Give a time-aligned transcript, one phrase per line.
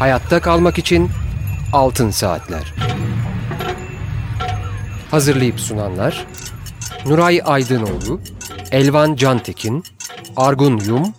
[0.00, 1.10] Hayatta kalmak için
[1.72, 2.74] Altın Saatler.
[5.10, 6.26] Hazırlayıp sunanlar
[7.06, 8.20] Nuray Aydınoğlu,
[8.70, 9.84] Elvan Cantekin,
[10.36, 11.14] Argun Yum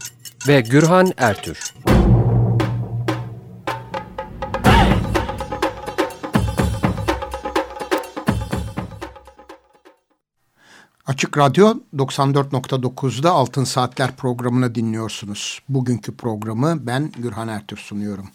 [0.47, 1.73] ve Gürhan Ertür.
[11.05, 15.59] Açık Radyo 94.9'da Altın Saatler programını dinliyorsunuz.
[15.69, 18.29] Bugünkü programı ben Gürhan Ertür sunuyorum.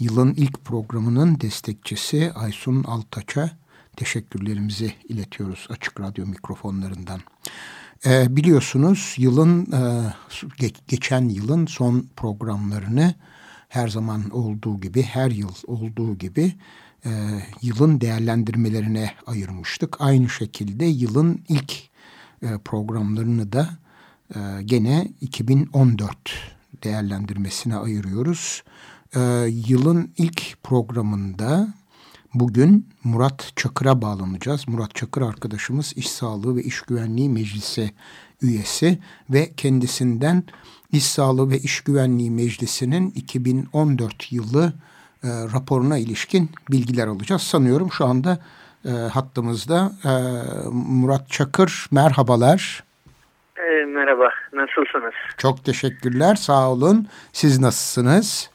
[0.00, 3.50] Yılın ilk programının destekçisi Aysun Altaç'a
[3.96, 7.20] teşekkürlerimizi iletiyoruz Açık Radyo mikrofonlarından.
[8.06, 10.12] Ee, biliyorsunuz yılın e,
[10.88, 13.14] geçen yılın son programlarını
[13.68, 16.54] her zaman olduğu gibi her yıl olduğu gibi
[17.04, 17.10] e,
[17.62, 20.00] yılın değerlendirmelerine ayırmıştık.
[20.00, 21.72] Aynı şekilde yılın ilk
[22.42, 23.68] e, programlarını da
[24.34, 26.16] e, gene 2014
[26.84, 28.62] değerlendirmesine ayırıyoruz.
[29.16, 29.20] E,
[29.68, 31.68] yılın ilk programında
[32.34, 34.68] bugün Murat Çakır'a bağlanacağız.
[34.68, 37.90] Murat Çakır arkadaşımız İş Sağlığı ve İş Güvenliği Meclisi
[38.42, 38.98] üyesi
[39.30, 40.42] ve kendisinden
[40.92, 44.72] İş Sağlığı ve İş Güvenliği Meclisi'nin 2014 yılı
[45.24, 47.42] e, raporuna ilişkin bilgiler alacağız.
[47.42, 48.38] Sanıyorum şu anda
[48.84, 50.12] e, hattımızda e,
[50.72, 51.86] Murat Çakır.
[51.90, 52.84] Merhabalar.
[53.56, 55.14] E, merhaba, nasılsınız?
[55.36, 57.08] Çok teşekkürler, sağ olun.
[57.32, 58.50] Siz nasılsınız?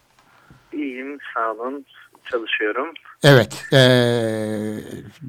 [0.74, 1.86] İyiyim, sağ olun.
[2.32, 2.88] Çalışıyorum.
[3.24, 3.78] Evet, e,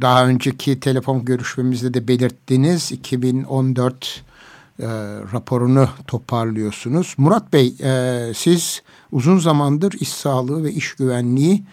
[0.00, 4.24] daha önceki telefon görüşmemizde de belirttiniz 2014
[4.80, 4.86] e,
[5.32, 7.14] raporunu toparlıyorsunuz.
[7.18, 8.82] Murat Bey, e, siz
[9.12, 11.64] uzun zamandır iş sağlığı ve iş güvenliği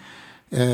[0.52, 0.64] e,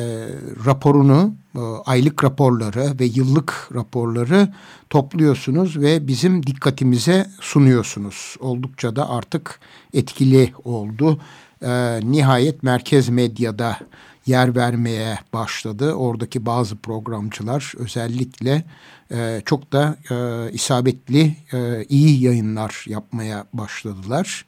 [0.67, 4.49] raporunu, e, aylık raporları ve yıllık raporları
[4.91, 8.37] topluyorsunuz ve bizim dikkatimize sunuyorsunuz.
[8.41, 9.61] Oldukça da artık
[9.95, 11.21] etkili oldu.
[11.63, 13.79] E, nihayet merkez medyada
[14.27, 15.93] yer vermeye başladı.
[15.93, 18.65] Oradaki bazı programcılar özellikle
[19.13, 24.45] e, çok da e, isabetli, e, iyi yayınlar yapmaya başladılar.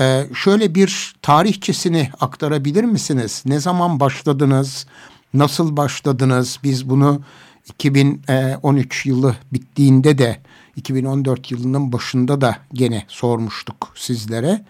[0.00, 3.42] E, şöyle bir tarihçesini aktarabilir misiniz?
[3.46, 4.86] Ne zaman başladınız?
[5.34, 6.58] Nasıl başladınız?
[6.64, 7.22] Biz bunu
[7.66, 10.36] 2013 yılı bittiğinde de
[10.76, 14.64] 2014 yılının başında da gene sormuştuk sizlere.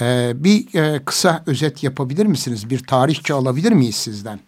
[0.00, 2.70] Ee, bir e, kısa özet yapabilir misiniz?
[2.70, 4.38] Bir tarihçi alabilir miyiz sizden?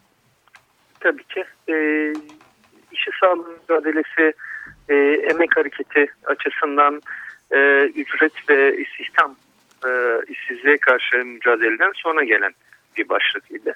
[1.01, 1.45] Tabii ki.
[1.69, 1.75] E,
[2.93, 4.33] işi sağlığı mücadelesi
[4.89, 4.95] e,
[5.31, 7.03] emek hareketi açısından
[7.51, 9.37] e, ücret ve istihdam
[9.87, 9.91] e,
[10.29, 12.53] işsizliğe karşı mücadeleden sonra gelen
[12.97, 13.75] bir başlıkıydı.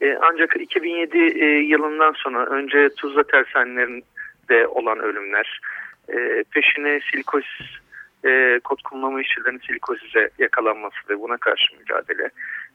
[0.00, 5.60] E, ancak 2007 e, yılından sonra önce Tuzla tersanelerinde olan ölümler,
[6.08, 7.44] e, peşine silikoz
[8.24, 12.30] e, kod kullanma işçilerinin silikozize yakalanması ve buna karşı mücadele,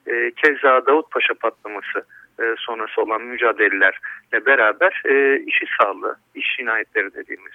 [0.08, 2.06] e, keza Davutpaşa patlaması
[2.40, 7.54] e, sonrası olan mücadelelerle beraber e, işi sağlığı, iş cinayetleri dediğimiz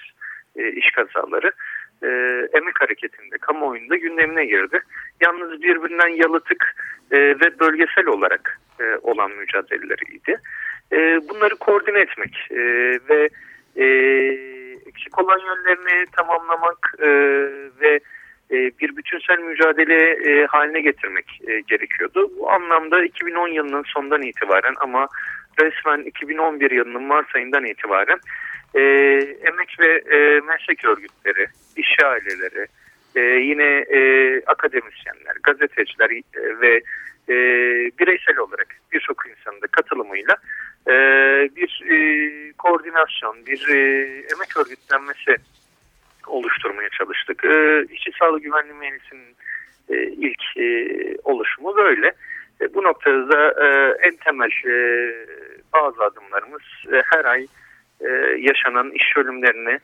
[0.56, 1.52] e, iş kazaları
[2.02, 2.08] e,
[2.52, 4.80] emek hareketinde, kamuoyunda gündemine girdi.
[5.20, 6.74] Yalnız birbirinden yalıtık
[7.10, 10.40] e, ve bölgesel olarak e, olan mücadeleleriydi.
[10.92, 12.60] E, bunları koordine etmek e,
[13.08, 13.28] ve
[13.76, 13.86] e,
[14.88, 17.08] eksik olan yönlerini tamamlamak e,
[17.80, 18.00] ve
[18.50, 22.30] e, bir bütünsel mücadele e, haline getirmek e, gerekiyordu.
[22.38, 25.08] Bu anlamda 2010 yılının sonundan itibaren ama
[25.60, 28.18] resmen 2011 yılının Mart ayından itibaren
[28.74, 28.80] e,
[29.42, 31.46] emek ve e, meslek örgütleri,
[31.76, 32.66] iş aileleri,
[33.16, 34.00] e, yine e,
[34.46, 36.82] akademisyenler, gazeteciler e, ve
[37.28, 37.34] e,
[37.98, 40.36] bireysel olarak birçok insanın da katılımıyla
[40.88, 40.94] e,
[41.56, 41.98] bir e,
[42.52, 45.36] koordinasyon, bir e, emek örgütlenmesi
[46.26, 47.44] oluşturmaya çalıştık.
[47.44, 49.36] E, İşçi Sağlığı Güvenliği Meclisi'nin
[49.88, 50.42] e, ilk
[51.24, 52.12] oluşumu böyle.
[52.74, 53.54] Bu noktada da
[54.02, 54.50] en temel
[55.72, 56.62] bazı adımlarımız
[57.04, 57.46] her ay
[58.38, 59.78] yaşanan iş ölümlerini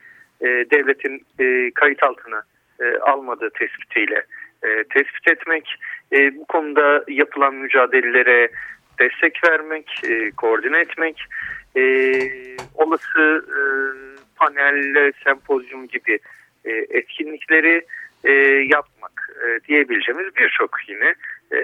[0.71, 1.27] devletin
[1.75, 2.43] kayıt altına
[3.01, 4.25] almadığı tespitiyle
[4.91, 5.79] tespit etmek,
[6.13, 8.51] bu konuda yapılan mücadelelere
[8.99, 11.23] destek vermek, e, koordine etmek,
[11.77, 11.83] e,
[12.75, 13.59] olası e,
[14.37, 16.19] panel, sempozyum gibi
[16.65, 17.87] e, etkinlikleri
[18.25, 18.33] e,
[18.69, 21.15] yapmak e, diyebileceğimiz birçok yine
[21.53, 21.59] e,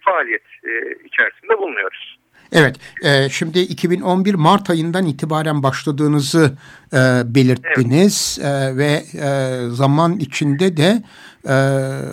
[0.00, 0.70] faaliyet e,
[1.04, 2.18] içerisinde bulunuyoruz.
[2.52, 6.52] Evet, e, şimdi 2011 Mart ayından itibaren başladığınızı
[6.92, 6.98] e,
[7.34, 8.74] belirttiniz evet.
[8.74, 11.02] e, ve e, zaman içinde de
[11.48, 11.56] e,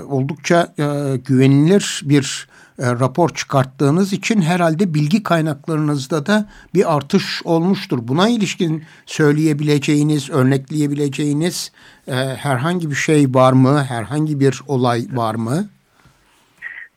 [0.03, 2.48] oldukça e, güvenilir bir
[2.81, 6.45] e, rapor çıkarttığınız için herhalde bilgi kaynaklarınızda da
[6.75, 8.00] bir artış olmuştur.
[8.01, 11.72] Buna ilişkin söyleyebileceğiniz, örnekleyebileceğiniz
[12.07, 12.13] e,
[12.45, 13.83] herhangi bir şey var mı?
[13.89, 15.69] Herhangi bir olay var mı?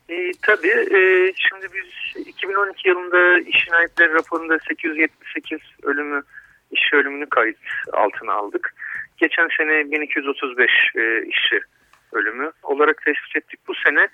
[0.09, 0.77] E, tabii.
[0.97, 0.99] E,
[1.35, 6.23] şimdi biz 2012 yılında iş cinayetleri raporunda 878 ölümü,
[6.71, 7.57] iş ölümünü kayıt
[7.93, 8.73] altına aldık.
[9.17, 11.59] Geçen sene 1235 e, işçi
[12.15, 13.59] ölümü olarak tespit ettik.
[13.67, 14.07] Bu sene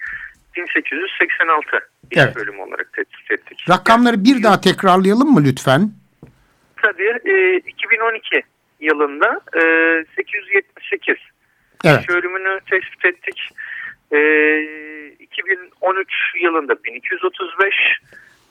[0.55, 2.35] 1886 iş evet.
[2.35, 3.65] bölümü olarak tespit ettik.
[3.69, 5.91] Rakamları bir daha tekrarlayalım mı lütfen?
[6.81, 7.19] Tabii.
[7.25, 8.41] E, 2012
[8.79, 9.61] yılında e,
[10.15, 11.15] 878
[11.85, 12.01] evet.
[12.01, 13.49] iş ölümünü tespit ettik.
[14.11, 14.19] E,
[15.19, 16.07] 2013
[16.41, 17.75] yılında 1235,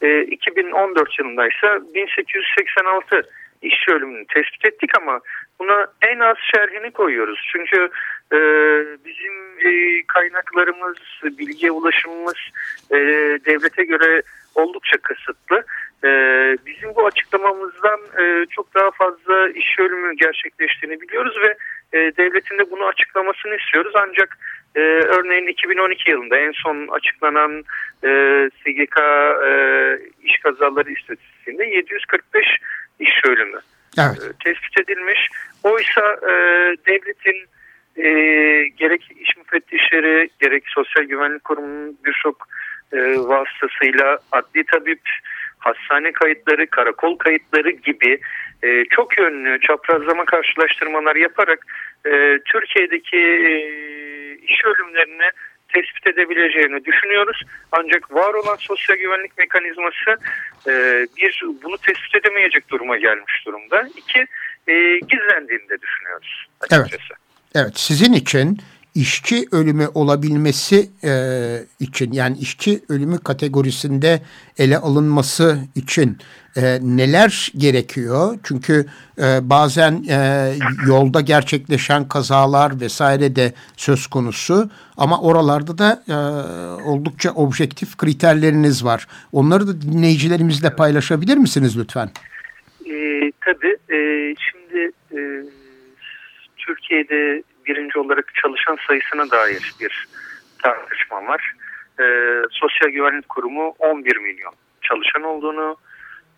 [0.02, 3.22] e, 2014 yılında ise 1886
[3.62, 5.20] işçi ölümünü tespit ettik ama
[5.58, 7.48] buna en az şerhini koyuyoruz.
[7.52, 7.90] Çünkü
[8.32, 8.38] e,
[9.04, 9.34] bizim
[9.66, 12.38] e, kaynaklarımız, bilgiye ulaşımımız
[12.90, 12.96] e,
[13.46, 14.22] devlete göre
[14.54, 15.64] oldukça kısıtlı.
[16.04, 16.10] E,
[16.66, 21.56] bizim bu açıklamamızdan e, çok daha fazla iş ölümü gerçekleştiğini biliyoruz ve
[21.98, 23.92] e, devletin de bunu açıklamasını istiyoruz.
[23.96, 24.38] Ancak
[24.74, 27.64] e, örneğin 2012 yılında en son açıklanan
[28.04, 28.10] e,
[28.60, 28.98] SGK
[29.46, 29.52] e,
[30.22, 32.46] iş kazaları istatistiğinde 745
[33.00, 33.60] iş ölümü
[33.98, 34.22] evet.
[34.22, 35.28] e, tespit edilmiş.
[35.62, 36.32] Oysa e,
[36.86, 37.46] devletin
[38.04, 38.10] e,
[38.68, 42.48] gerek iş müfettişleri gerek sosyal güvenlik kurumunun birçok
[42.92, 45.00] e, vasıtasıyla adli tabip,
[45.58, 48.20] hastane kayıtları, karakol kayıtları gibi
[48.62, 51.66] e, çok yönlü çaprazlama karşılaştırmalar yaparak
[52.06, 53.52] e, Türkiye'deki e,
[54.34, 55.30] iş ölümlerini
[55.72, 57.42] tespit edebileceğini düşünüyoruz.
[57.72, 60.10] Ancak var olan sosyal güvenlik mekanizması
[60.68, 60.72] e,
[61.16, 63.88] bir bunu tespit edemeyecek duruma gelmiş durumda.
[63.96, 64.26] İki
[64.68, 66.96] e, gizlendiğini de düşünüyoruz açıkçası.
[67.10, 67.29] Evet.
[67.54, 68.58] Evet sizin için
[68.94, 71.12] işçi ölümü olabilmesi e,
[71.80, 74.20] için yani işçi ölümü kategorisinde
[74.58, 76.18] ele alınması için
[76.56, 78.38] e, neler gerekiyor?
[78.42, 78.86] Çünkü
[79.18, 80.52] e, bazen e,
[80.86, 86.14] yolda gerçekleşen kazalar vesaire de söz konusu ama oralarda da e,
[86.88, 89.06] oldukça objektif kriterleriniz var.
[89.32, 92.10] Onları da dinleyicilerimizle paylaşabilir misiniz lütfen?
[92.86, 93.76] E, tabii.
[93.94, 93.98] E,
[94.50, 95.18] şimdi e,
[96.66, 100.08] Türkiye'de birinci olarak çalışan sayısına dair bir
[100.62, 101.54] tartışma var.
[102.00, 102.04] E,
[102.50, 105.76] Sosyal Güvenlik Kurumu 11 milyon çalışan olduğunu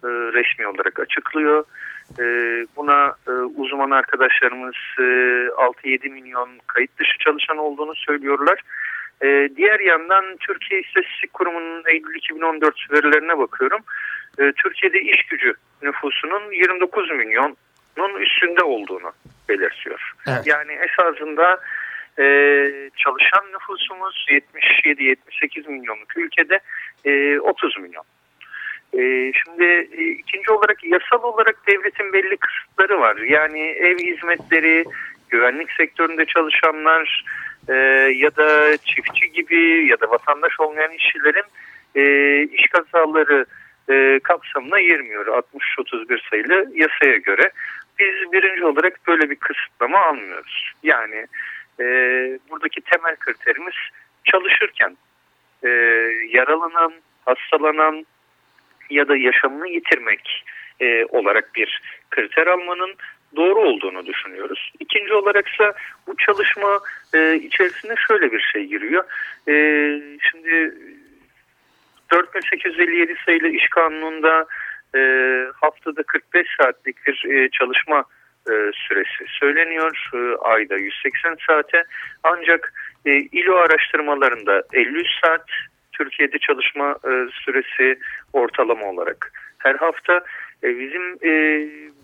[0.04, 1.64] e, resmi olarak açıklıyor.
[2.18, 2.24] E,
[2.76, 8.62] buna e, uzman arkadaşlarımız e, 6-7 milyon kayıt dışı çalışan olduğunu söylüyorlar.
[9.22, 13.80] E, diğer yandan Türkiye İstatistik Kurumu'nun Eylül 2014 verilerine bakıyorum.
[14.38, 17.10] E, Türkiye'de iş gücü nüfusunun 29
[17.96, 19.12] milyonun üstünde olduğunu
[19.48, 20.12] belirtiyor.
[20.28, 20.46] Evet.
[20.46, 21.60] Yani esasında
[22.18, 22.24] e,
[22.96, 24.26] çalışan nüfusumuz
[24.84, 26.60] 77-78 milyonluk ülkede
[27.04, 28.04] e, 30 milyon.
[28.92, 33.16] E, şimdi e, ikinci olarak yasal olarak devletin belli kısıtları var.
[33.16, 34.84] Yani ev hizmetleri,
[35.30, 37.24] güvenlik sektöründe çalışanlar
[37.68, 37.74] e,
[38.16, 41.44] ya da çiftçi gibi ya da vatandaş olmayan işçilerin
[41.94, 42.02] e,
[42.42, 43.46] iş kazaları
[43.90, 47.50] e, kapsamına girmiyor 60-31 sayılı yasaya göre
[47.98, 50.72] biz birinci olarak böyle bir kısıtlama almıyoruz.
[50.82, 51.26] Yani
[51.80, 51.84] e,
[52.50, 53.74] buradaki temel kriterimiz
[54.24, 54.96] çalışırken
[55.64, 55.68] e,
[56.28, 56.92] yaralanan,
[57.24, 58.06] hastalanan
[58.90, 60.44] ya da yaşamını yitirmek
[60.80, 62.94] e, olarak bir kriter almanın
[63.36, 64.72] doğru olduğunu düşünüyoruz.
[64.80, 65.72] İkinci olaraksa
[66.06, 66.80] bu çalışma
[67.14, 69.04] e, içerisinde şöyle bir şey giriyor.
[69.48, 69.54] E,
[70.30, 70.74] şimdi
[72.10, 74.46] 4857 sayılı iş kanununda
[74.96, 75.00] e,
[75.60, 78.04] haftada 45 saatlik bir e, çalışma
[78.50, 80.10] e, süresi söyleniyor.
[80.14, 81.84] E, ayda 180 saate
[82.22, 82.72] ancak
[83.06, 85.46] e, İLO araştırmalarında 53 saat
[85.92, 87.10] Türkiye'de çalışma e,
[87.44, 87.98] süresi
[88.32, 90.20] ortalama olarak her hafta
[90.64, 91.32] e, bizim e,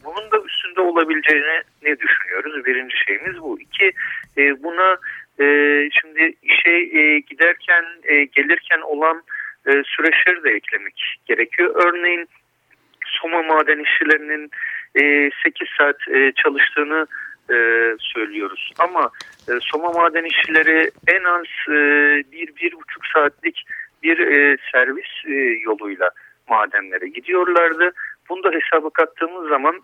[0.05, 2.67] bunun da üstünde olabileceğini ne düşünüyoruz?
[2.67, 3.61] Birinci şeyimiz bu.
[3.61, 3.93] İki
[4.39, 4.97] e, buna
[5.41, 5.45] e,
[6.01, 9.23] şimdi işe e, giderken e, gelirken olan
[9.67, 11.71] e, süreçleri de eklemek gerekiyor.
[11.75, 12.29] Örneğin
[13.09, 14.51] Soma maden işçilerinin
[14.95, 17.07] e, 8 saat e, çalıştığını
[17.51, 17.57] e,
[17.99, 18.73] söylüyoruz.
[18.79, 19.11] Ama
[19.49, 21.77] e, Soma maden işçileri en az e,
[22.33, 23.65] bir, bir buçuk saatlik
[24.03, 24.19] bir
[24.73, 25.25] servis
[25.65, 26.11] yoluyla
[26.49, 27.93] madenlere gidiyorlardı.
[28.29, 29.81] Bunu da hesaba kattığımız zaman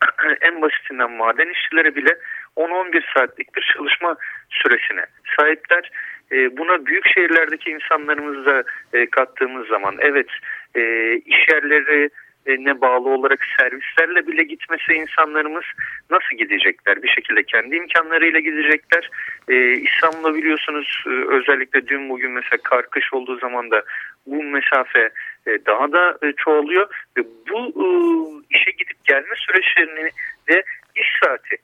[0.40, 2.18] en basitinden maden işçileri bile
[2.56, 4.16] 10-11 saatlik bir çalışma
[4.50, 5.06] süresine
[5.36, 5.90] sahipler.
[6.30, 8.64] Buna büyük şehirlerdeki insanlarımızı da
[9.10, 10.28] kattığımız zaman evet
[10.74, 12.10] e, iş yerleri
[12.46, 15.64] ne bağlı olarak servislerle bile gitmesi insanlarımız
[16.10, 17.02] nasıl gidecekler?
[17.02, 19.10] Bir şekilde kendi imkanlarıyla gidecekler.
[19.48, 23.82] Ee, İstanbul'da biliyorsunuz e, özellikle dün bugün mesela kar kış olduğu zaman da
[24.26, 25.10] bu mesafe
[25.46, 30.10] e, daha da e, çoğalıyor ve bu işe gidip gelme süreçlerini
[30.48, 30.62] de
[30.94, 31.56] iş saati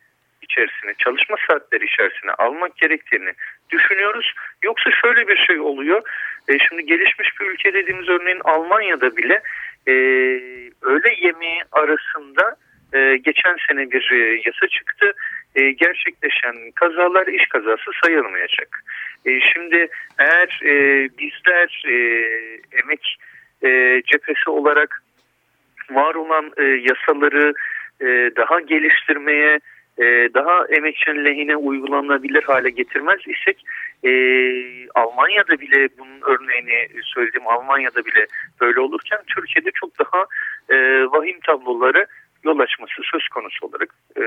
[0.51, 3.33] içerisine, çalışma saatleri içerisine almak gerektiğini
[3.71, 4.35] düşünüyoruz.
[4.63, 6.03] Yoksa şöyle bir şey oluyor.
[6.49, 9.43] E, şimdi gelişmiş bir ülke dediğimiz örneğin Almanya'da bile
[9.89, 9.93] e,
[10.83, 12.57] öğle yemeği arasında
[12.93, 15.13] e, geçen sene bir e, yasa çıktı.
[15.55, 18.85] E, gerçekleşen kazalar iş kazası sayılmayacak.
[19.27, 19.89] E, şimdi
[20.19, 20.75] eğer e,
[21.19, 21.97] bizler e,
[22.83, 23.17] emek
[23.65, 25.03] e, cephesi olarak
[25.91, 27.55] var olan e, yasaları
[28.01, 29.61] e, daha geliştirmeye,
[29.99, 33.65] e, daha emekçinin lehine uygulanabilir hale getirmez isek
[34.05, 34.11] e,
[34.95, 38.27] Almanya'da bile bunun örneğini söyledim Almanya'da bile
[38.61, 40.27] böyle olurken Türkiye'de çok daha
[40.69, 42.07] e, vahim tabloları
[42.45, 44.23] yol açması söz konusu olarak e,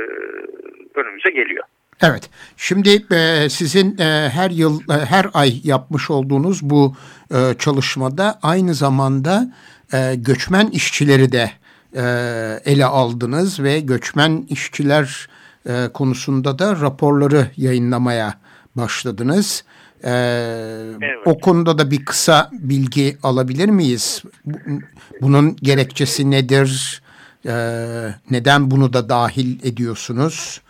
[0.99, 1.63] önümüze geliyor.
[2.01, 2.29] Evet.
[2.57, 6.93] Şimdi e, sizin e, her yıl e, her ay yapmış olduğunuz bu
[7.31, 9.41] e, çalışmada aynı zamanda
[9.93, 11.51] e, göçmen işçileri de
[11.95, 12.03] e,
[12.65, 15.29] ele aldınız ve göçmen işçiler
[15.65, 18.33] e, konusunda da raporları yayınlamaya
[18.75, 19.65] başladınız.
[20.03, 20.11] E,
[21.01, 21.17] evet.
[21.25, 24.23] O konuda da bir kısa bilgi alabilir miyiz?
[25.21, 27.01] Bunun gerekçesi nedir?
[27.45, 27.53] E,
[28.31, 30.61] neden bunu da dahil ediyorsunuz?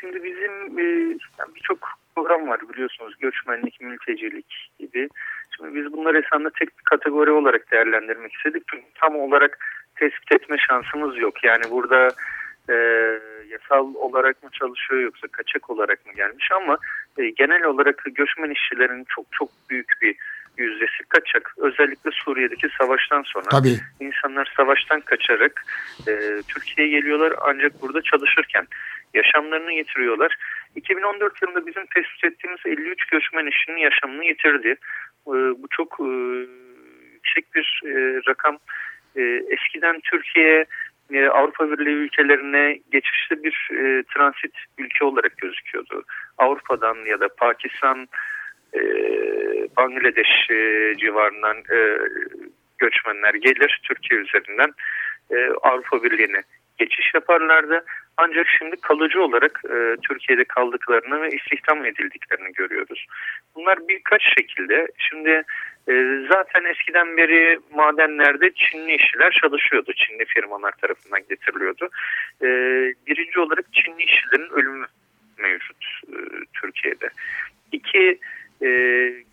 [0.00, 1.18] Şimdi bizim e,
[1.54, 1.78] birçok
[2.16, 3.14] program var biliyorsunuz.
[3.20, 5.08] Göçmenlik, mültecilik gibi.
[5.56, 8.62] Şimdi biz bunları esasında tek bir kategori olarak değerlendirmek istedik.
[8.70, 9.58] Çünkü tam olarak
[9.96, 11.44] tespit etme şansımız yok.
[11.44, 12.08] Yani burada
[12.72, 12.76] e,
[13.48, 16.78] yasal olarak mı çalışıyor yoksa kaçak olarak mı gelmiş ama
[17.18, 20.16] e, genel olarak göçmen işçilerin çok çok büyük bir
[20.56, 21.54] yüzdesi kaçak.
[21.58, 23.76] Özellikle Suriye'deki savaştan sonra Tabii.
[24.00, 25.64] insanlar savaştan kaçarak
[26.08, 26.12] e,
[26.48, 28.66] Türkiye'ye geliyorlar ancak burada çalışırken
[29.14, 30.36] yaşamlarını yitiriyorlar.
[30.76, 34.68] 2014 yılında bizim tespit ettiğimiz 53 göçmen işçinin yaşamını yitirdi.
[35.26, 36.12] E, bu çok e,
[37.14, 38.58] yüksek bir e, rakam.
[39.16, 40.64] E, eskiden Türkiye
[41.12, 46.04] e, Avrupa Birliği ülkelerine geçişte bir e, transit ülke olarak gözüküyordu.
[46.38, 48.08] Avrupa'dan ya da Pakistan,
[48.74, 48.80] e,
[49.76, 51.98] Bangladeş e, civarından e,
[52.78, 54.72] göçmenler gelir Türkiye üzerinden
[55.30, 56.42] e, Avrupa Birliği'ne
[56.78, 57.84] geçiş yaparlardı.
[58.16, 63.06] Ancak şimdi kalıcı olarak e, Türkiye'de kaldıklarını ve istihdam edildiklerini görüyoruz.
[63.54, 64.88] Bunlar birkaç şekilde.
[64.98, 65.42] Şimdi
[65.88, 65.92] e,
[66.28, 69.92] zaten eskiden beri madenlerde Çinli işçiler çalışıyordu.
[69.92, 71.88] Çinli firmalar tarafından getiriliyordu.
[72.42, 72.46] E,
[73.06, 74.86] birinci olarak Çinli işçilerin ölümü
[75.38, 76.16] mevcut e,
[76.60, 77.08] Türkiye'de.
[77.72, 78.18] İki,
[78.62, 78.68] e,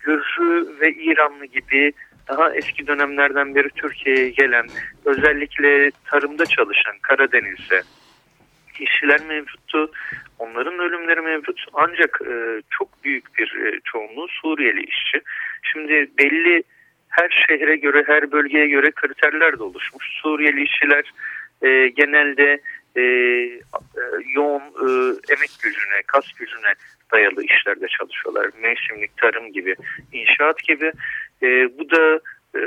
[0.00, 1.92] Gürcü ve İranlı gibi
[2.28, 4.66] daha eski dönemlerden beri Türkiye'ye gelen
[5.04, 7.82] özellikle tarımda çalışan Karadeniz'de
[8.80, 9.90] işçiler mevcuttu.
[10.38, 15.20] Onların ölümleri mevcut ancak e, çok büyük bir e, çoğunluğu Suriyeli işçi.
[15.62, 16.62] Şimdi belli
[17.08, 20.06] her şehre göre her bölgeye göre kriterler de oluşmuş.
[20.22, 21.12] Suriyeli işçiler
[21.62, 22.60] e, genelde
[22.96, 23.62] e, e,
[24.34, 24.88] yoğun e,
[25.32, 26.74] emek gücüne, kas gücüne
[27.12, 28.50] dayalı işlerde çalışıyorlar.
[28.62, 29.74] Mevsimlik tarım gibi,
[30.12, 30.92] inşaat gibi.
[31.42, 32.20] E, bu da
[32.54, 32.60] e,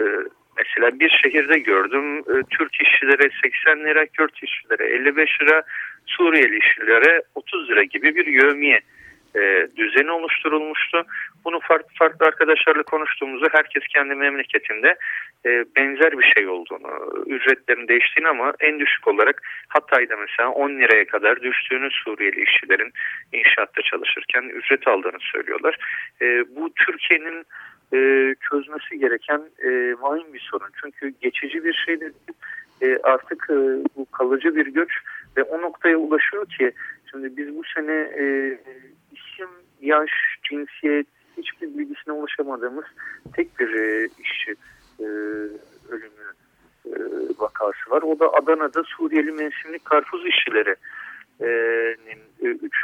[0.57, 5.63] mesela bir şehirde gördüm e, Türk işçilere 80 lira, Kürt işçilere 55 lira,
[6.05, 8.81] Suriyeli işçilere 30 lira gibi bir yövmiye
[9.35, 11.05] e, düzeni oluşturulmuştu.
[11.45, 14.95] Bunu farklı farklı arkadaşlarla konuştuğumuzda herkes kendi memleketinde
[15.45, 21.05] e, benzer bir şey olduğunu, ücretlerin değiştiğini ama en düşük olarak Hatay'da mesela 10 liraya
[21.05, 22.91] kadar düştüğünü Suriyeli işçilerin
[23.33, 25.77] inşaatta çalışırken ücret aldığını söylüyorlar.
[26.21, 27.45] E, bu Türkiye'nin
[27.93, 27.99] e,
[28.49, 29.69] çözmesi gereken e,
[30.01, 30.69] vahim bir sorun.
[30.81, 32.11] Çünkü geçici bir şey de
[32.81, 33.55] e, artık e,
[33.95, 34.91] bu kalıcı bir göç
[35.37, 36.71] ve o noktaya ulaşıyor ki
[37.11, 38.57] şimdi biz bu sene e,
[39.11, 39.49] isim,
[39.81, 40.11] yaş,
[40.43, 42.85] cinsiyet hiçbir bilgisine ulaşamadığımız
[43.35, 44.55] tek bir e, işçi
[44.99, 45.05] e,
[45.89, 46.29] ölümü
[46.85, 46.93] e,
[47.39, 48.01] vakası var.
[48.01, 50.75] O da Adana'da Suriyeli mevsimli karpuz işçileri
[51.41, 51.47] e,
[52.43, 52.75] üç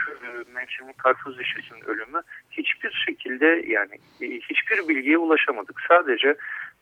[0.54, 5.82] mevsimli karpuz işçisinin ölümü hiçbir şekilde yani e, hiçbir bilgiye ulaşamadık.
[5.88, 6.36] Sadece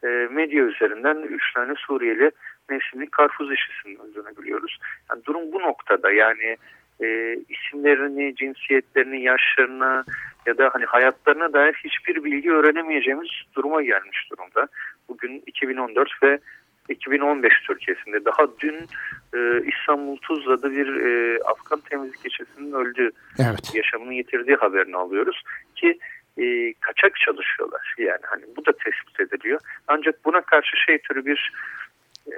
[0.03, 2.31] e, medya üzerinden üç tane Suriyeli
[2.69, 4.77] mevsimli karpuz işçisinin öldüğünü biliyoruz.
[5.09, 6.57] Yani durum bu noktada yani
[7.03, 10.03] e, isimlerini, cinsiyetlerini, yaşlarına
[10.45, 14.67] ya da hani hayatlarına dair hiçbir bilgi öğrenemeyeceğimiz duruma gelmiş durumda.
[15.09, 16.39] Bugün 2014 ve
[16.89, 18.75] 2015 Türkiye'sinde daha dün
[19.35, 23.75] e, İstanbul Tuzla'da bir e, Afgan temizlik işçisinin öldüğü, evet.
[23.75, 25.43] yaşamını yitirdiği haberini alıyoruz
[25.75, 25.99] ki
[26.37, 27.95] e, kaçak çalışıyorlar.
[27.97, 29.59] Yani hani bu da tespit ediliyor.
[29.87, 31.53] Ancak buna karşı şey türü bir
[32.27, 32.33] e,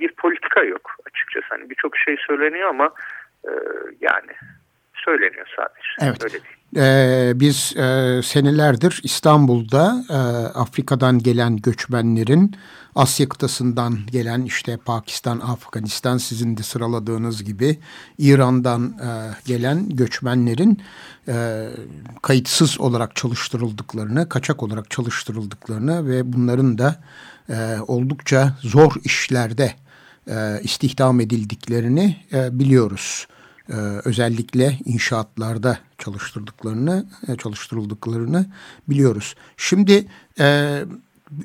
[0.00, 1.46] bir politika yok açıkçası.
[1.48, 2.92] Hani birçok şey söyleniyor ama
[3.44, 3.50] e,
[4.00, 4.32] yani
[5.04, 6.10] söyleniyor sadece.
[6.10, 6.24] Evet.
[6.24, 6.56] Öyle değil.
[6.76, 10.14] Ee, biz e, senelerdir İstanbul'da e,
[10.58, 12.56] Afrika'dan gelen göçmenlerin
[12.94, 17.78] Asya kıtasından gelen işte Pakistan, Afganistan sizin de sıraladığınız gibi
[18.18, 19.08] İran'dan e,
[19.44, 20.82] gelen göçmenlerin
[21.28, 21.68] e,
[22.22, 27.02] kayıtsız olarak çalıştırıldıklarını, kaçak olarak çalıştırıldıklarını ve bunların da
[27.48, 29.72] e, oldukça zor işlerde
[30.30, 33.26] e, istihdam edildiklerini e, biliyoruz.
[33.72, 38.46] Ee, özellikle inşaatlarda çalıştırdıklarını e, çalıştırıldıklarını
[38.88, 39.34] biliyoruz.
[39.56, 40.06] Şimdi
[40.40, 40.78] e,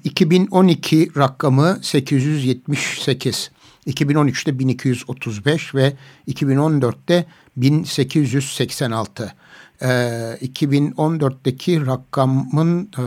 [0.03, 3.51] 2012 rakamı 878,
[3.87, 5.93] 2013'te 1235 ve
[6.27, 7.25] 2014'te
[7.57, 9.33] 1886.
[9.81, 13.05] E, 2014'teki rakamın e,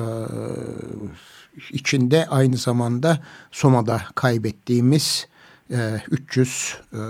[1.71, 3.21] içinde aynı zamanda
[3.53, 5.27] Soma'da kaybettiğimiz
[6.11, 7.00] 300 e, e,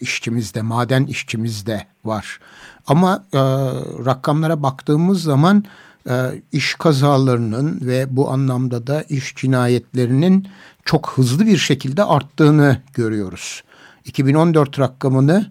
[0.00, 2.40] işçimiz de, maden işçimiz de var.
[2.86, 3.38] Ama e,
[4.04, 5.64] rakamlara baktığımız zaman
[6.52, 10.48] iş kazalarının ve bu anlamda da iş cinayetlerinin
[10.84, 13.62] çok hızlı bir şekilde arttığını görüyoruz.
[14.04, 15.50] 2014 rakamını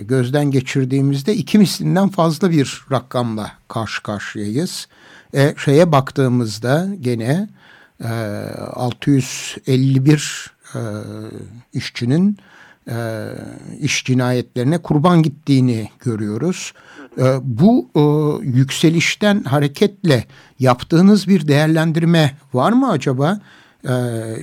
[0.00, 4.88] gözden geçirdiğimizde iki mislinden fazla bir rakamla karşı karşıyayız.
[5.34, 7.48] E, şeye baktığımızda gene
[8.72, 10.82] 651 e,
[11.72, 12.36] işçinin
[12.88, 12.96] e,
[13.80, 16.72] iş cinayetlerine kurban gittiğini görüyoruz.
[17.18, 18.02] E, bu e,
[18.46, 20.24] yükselişten hareketle
[20.58, 23.38] yaptığınız bir değerlendirme var mı acaba
[23.84, 23.94] e,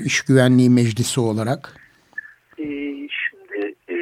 [0.05, 1.75] iş güvenliği meclisi olarak?
[2.57, 2.65] E,
[3.07, 3.95] şimdi e,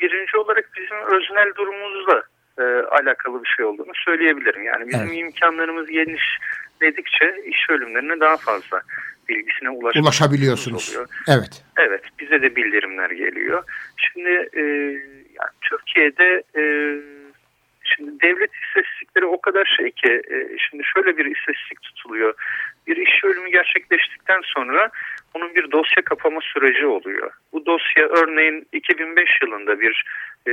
[0.00, 2.22] birinci olarak bizim öznel durumumuzla
[2.58, 2.62] e,
[3.00, 4.62] alakalı bir şey olduğunu söyleyebilirim.
[4.62, 5.18] Yani bizim evet.
[5.18, 8.82] imkanlarımız genişledikçe iş ölümlerine daha fazla
[9.28, 10.90] bilgisine ulaşabiliyorsunuz.
[10.90, 11.08] Oluyor.
[11.28, 11.64] Evet.
[11.76, 13.62] Evet, bize de bildirimler geliyor.
[13.96, 14.62] Şimdi e,
[15.34, 16.62] yani Türkiye'de e,
[17.84, 22.34] şimdi devlet istatistikleri o kadar şey ki e, şimdi şöyle bir istatistik tutuluyor.
[22.86, 24.90] Bir iş ölümü gerçekleştikten sonra
[25.34, 27.30] onun bir dosya kapama süreci oluyor.
[27.52, 30.04] Bu dosya örneğin 2005 yılında bir
[30.46, 30.52] e,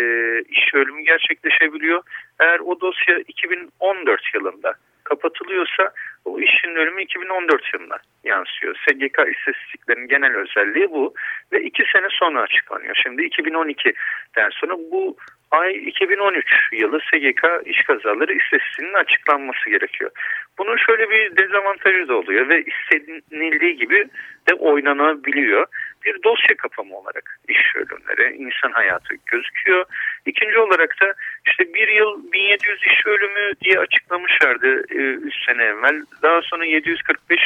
[0.50, 2.02] iş ölümü gerçekleşebiliyor.
[2.40, 4.74] Eğer o dosya 2014 yılında
[5.04, 5.92] kapatılıyorsa
[6.26, 8.76] o işin ölümü 2014 yılında yansıyor.
[8.76, 11.14] SGK istatistiklerinin genel özelliği bu
[11.52, 12.96] ve iki sene sonra açıklanıyor.
[13.04, 15.18] Şimdi 2012'den sonra bu
[15.52, 20.12] ay 2013 yılı SGK iş kazaları istatistiğinin açıklanması gerekiyor.
[20.58, 24.06] Bunun şöyle bir dezavantajı da oluyor ve istenildiği gibi
[24.50, 25.66] de oynanabiliyor.
[26.06, 29.86] Bir dosya kapama olarak iş ölümleri, insan hayatı gözüküyor.
[30.26, 31.14] İkinci olarak da
[31.48, 36.02] işte bir yıl 1700 iş ölümü diye açıklamışlardı 3 e, sene evvel.
[36.22, 37.40] Daha sonra 745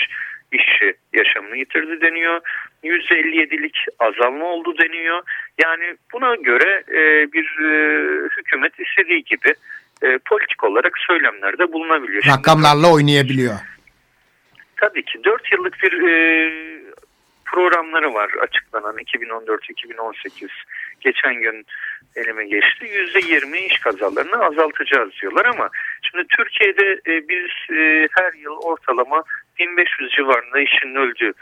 [0.51, 2.41] işçi yaşamını yitirdi deniyor.
[2.83, 5.21] %57'lik azalma oldu deniyor.
[5.63, 7.69] Yani buna göre e, bir e,
[8.37, 9.53] hükümet istediği gibi
[10.03, 12.23] e, politik olarak söylemlerde bulunabiliyor.
[12.37, 13.55] Rakamlarla Şimdi, oynayabiliyor.
[14.77, 16.15] Tabii ki 4 yıllık bir e,
[17.55, 20.49] programları var açıklanan 2014-2018
[21.01, 21.65] geçen gün
[22.15, 22.85] elime geçti.
[22.85, 25.69] %20 iş kazalarını azaltacağız diyorlar ama
[26.01, 29.23] şimdi Türkiye'de e, biz e, her yıl ortalama
[29.59, 31.33] 1500 civarında işin öldüğü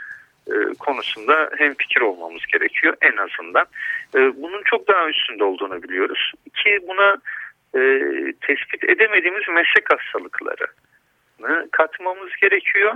[0.47, 3.65] e, konusunda hem fikir olmamız gerekiyor en azından.
[4.13, 6.31] Bunun çok daha üstünde olduğunu biliyoruz.
[6.55, 7.15] Ki buna
[8.41, 10.65] tespit edemediğimiz meslek hastalıkları
[11.71, 12.93] katmamız gerekiyor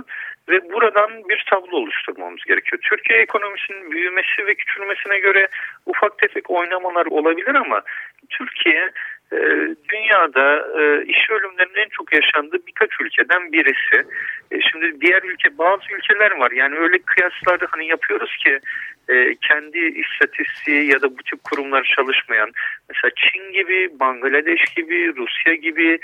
[0.48, 2.82] ve buradan bir tablo oluşturmamız gerekiyor.
[2.82, 5.48] Türkiye ekonomisinin büyümesi ve küçülmesine göre
[5.86, 7.82] ufak tefek oynamalar olabilir ama
[8.30, 8.90] Türkiye
[9.32, 9.38] e,
[9.92, 14.08] dünyada e, iş ölümlerinin en çok yaşandığı birkaç ülkeden birisi.
[14.50, 18.60] E, şimdi diğer ülke bazı ülkeler var yani öyle kıyaslarda hani yapıyoruz ki
[19.48, 22.50] kendi istatistiği ya da bu tip kurumlar çalışmayan
[22.88, 25.98] mesela Çin gibi, Bangladeş gibi, Rusya gibi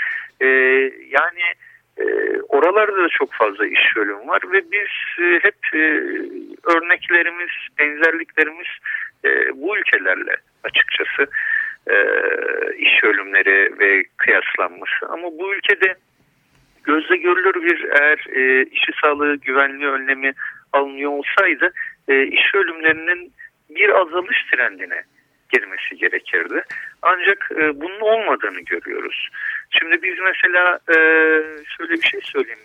[1.11, 1.43] yani
[1.99, 2.05] e,
[2.49, 5.79] oralarda da çok fazla iş ölüm var ve biz e, hep e,
[6.75, 8.67] örneklerimiz, benzerliklerimiz
[9.25, 11.27] e, bu ülkelerle açıkçası
[12.77, 15.07] iş ölümleri ve kıyaslanması.
[15.09, 15.95] Ama bu ülkede
[16.85, 20.33] gözle görülür bir eğer e, işi sağlığı güvenliği önlemi
[20.73, 21.73] alınıyor olsaydı
[22.09, 23.33] iş ölümlerinin
[23.71, 25.03] bir azalış trendine
[25.53, 26.63] girmesi gerekirdi.
[27.03, 29.29] Ancak bunun olmadığını görüyoruz.
[29.79, 30.95] Şimdi biz mesela e,
[31.77, 32.59] şöyle bir şey söyleyeyim.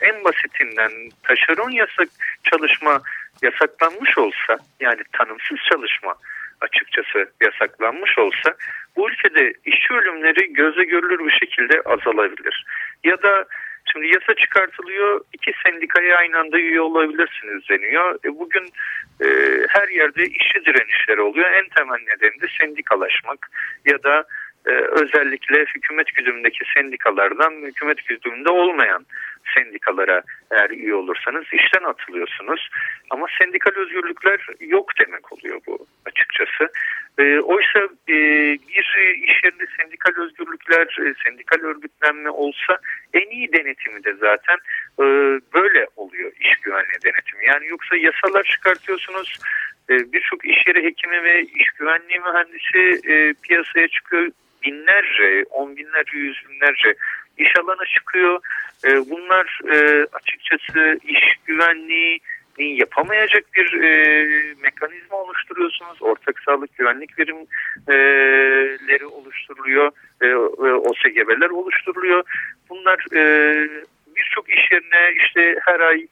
[0.00, 2.08] en basitinden taşeron yasak
[2.44, 3.02] çalışma
[3.42, 6.14] yasaklanmış olsa yani tanımsız çalışma
[6.60, 8.54] açıkçası yasaklanmış olsa
[8.96, 12.64] bu ülkede işçi ölümleri göze görülür bir şekilde azalabilir.
[13.04, 13.44] Ya da
[13.92, 18.18] şimdi yasa çıkartılıyor iki sendikaya aynı anda üye olabilirsiniz deniyor.
[18.24, 18.64] E bugün
[19.20, 19.26] e,
[19.68, 21.50] her yerde işçi direnişleri oluyor.
[21.50, 23.50] En temel nedeni de sendikalaşmak
[23.84, 24.24] ya da
[24.66, 29.06] e, özellikle hükümet güdümündeki sendikalardan hükümet güdümünde olmayan
[29.54, 32.68] sendikalara eğer üye olursanız işten atılıyorsunuz.
[33.10, 36.72] Ama sendikal özgürlükler yok demek oluyor bu açıkçası.
[37.18, 38.16] E, oysa e,
[38.68, 38.84] bir
[39.22, 42.78] iş yerinde sendikal özgürlükler, e, sendikal örgütlenme olsa
[43.14, 44.56] en iyi denetimi de zaten
[45.00, 45.04] e,
[45.54, 47.46] böyle oluyor iş güvenliği denetimi.
[47.46, 49.38] Yani yoksa yasalar çıkartıyorsunuz,
[49.90, 54.30] e, birçok iş yeri hekimi ve iş güvenliği mühendisi e, piyasaya çıkıyor
[54.64, 56.94] binlerce, on binlerce, yüz binlerce
[57.38, 58.40] iş alanı çıkıyor.
[58.84, 62.20] E, bunlar e, açıkçası iş güvenliği
[62.58, 66.02] yapamayacak bir e, mekanizma oluşturuyorsunuz.
[66.02, 69.90] Ortak sağlık güvenlik birimleri oluşturuluyor.
[70.22, 70.34] E,
[70.76, 72.22] OSGB'ler oluşturuluyor.
[72.70, 73.22] Bunlar e,
[74.16, 76.06] birçok iş yerine işte her ay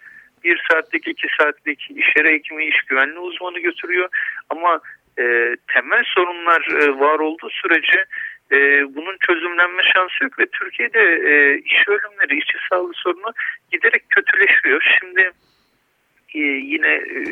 [0.45, 4.09] bir saatlik, iki saatlik iş yeri hekimi, iş güvenliği uzmanı götürüyor.
[4.51, 4.81] Ama
[5.19, 8.05] e, temel sorunlar e, var olduğu sürece
[8.53, 8.59] e,
[8.95, 13.33] bunun çözümlenme şansı yok ve Türkiye'de e, iş ölümleri, işçi sağlığı sorunu
[13.73, 14.99] giderek kötüleşiyor.
[15.01, 15.31] Şimdi
[16.35, 17.23] e, yine e,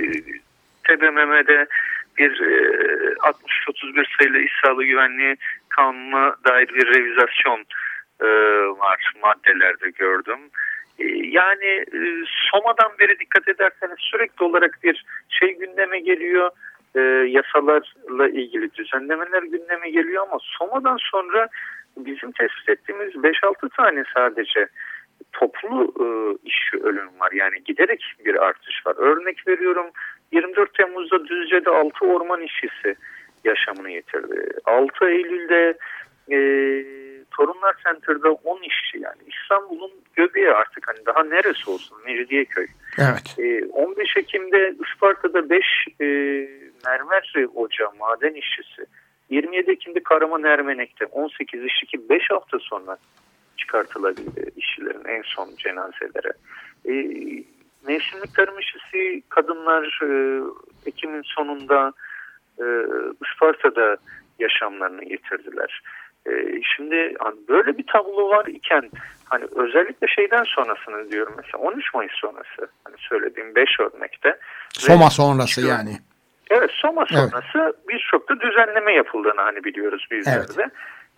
[0.85, 1.67] TBMM'de
[2.19, 5.37] bir e, 6331 sayılı iş sağlığı güvenliği
[5.69, 7.65] kanununa dair bir revizasyon
[8.21, 8.27] e,
[8.79, 10.41] var maddelerde gördüm.
[10.99, 11.99] E, yani e,
[12.51, 16.51] Soma'dan beri dikkat ederseniz sürekli olarak bir şey gündeme geliyor
[16.95, 21.49] e, yasalarla ilgili düzenlemeler gündeme geliyor ama Soma'dan sonra
[21.97, 24.69] bizim tespit ettiğimiz 5-6 tane sadece
[25.33, 26.07] toplu e,
[26.49, 27.33] iş ölüm var.
[27.33, 28.95] Yani giderek bir artış var.
[28.99, 29.87] Örnek veriyorum
[30.33, 32.95] 24 Temmuz'da Düzce'de 6 orman işçisi
[33.45, 34.49] yaşamını yitirdi.
[34.65, 35.79] 6 Eylül'de
[36.31, 36.39] e,
[37.37, 42.67] Torunlar Center'da 10 işçi yani İstanbul'un göbeği artık hani daha neresi olsun Mecidiyeköy.
[42.99, 43.39] Evet.
[43.39, 45.65] E, 15 Ekim'de Isparta'da 5
[46.01, 46.05] e,
[46.85, 48.87] mermer ocağı maden işçisi
[49.31, 52.97] 27 Ekim'de Karaman Ermenek'te 18 işçi ki 5 hafta sonra
[53.57, 56.33] çıkartılabildi işçilerin en son cenazelere.
[56.89, 56.93] E,
[57.87, 60.41] mevsimlik tarım işçisi kadınlar e,
[60.87, 61.93] Ekim'in sonunda
[62.59, 62.65] e,
[63.27, 63.97] Isparta'da
[64.39, 65.83] yaşamlarını yitirdiler.
[66.27, 68.91] E, şimdi hani böyle bir tablo var iken
[69.25, 74.39] hani özellikle şeyden sonrasını diyorum mesela 13 Mayıs sonrası hani söylediğim 5 örnekte.
[74.73, 75.99] Soma sonrası yani.
[76.51, 77.75] Evet Soma sonrası evet.
[77.89, 80.53] birçok da düzenleme yapıldığını hani biliyoruz bizlerde.
[80.57, 80.73] Evet.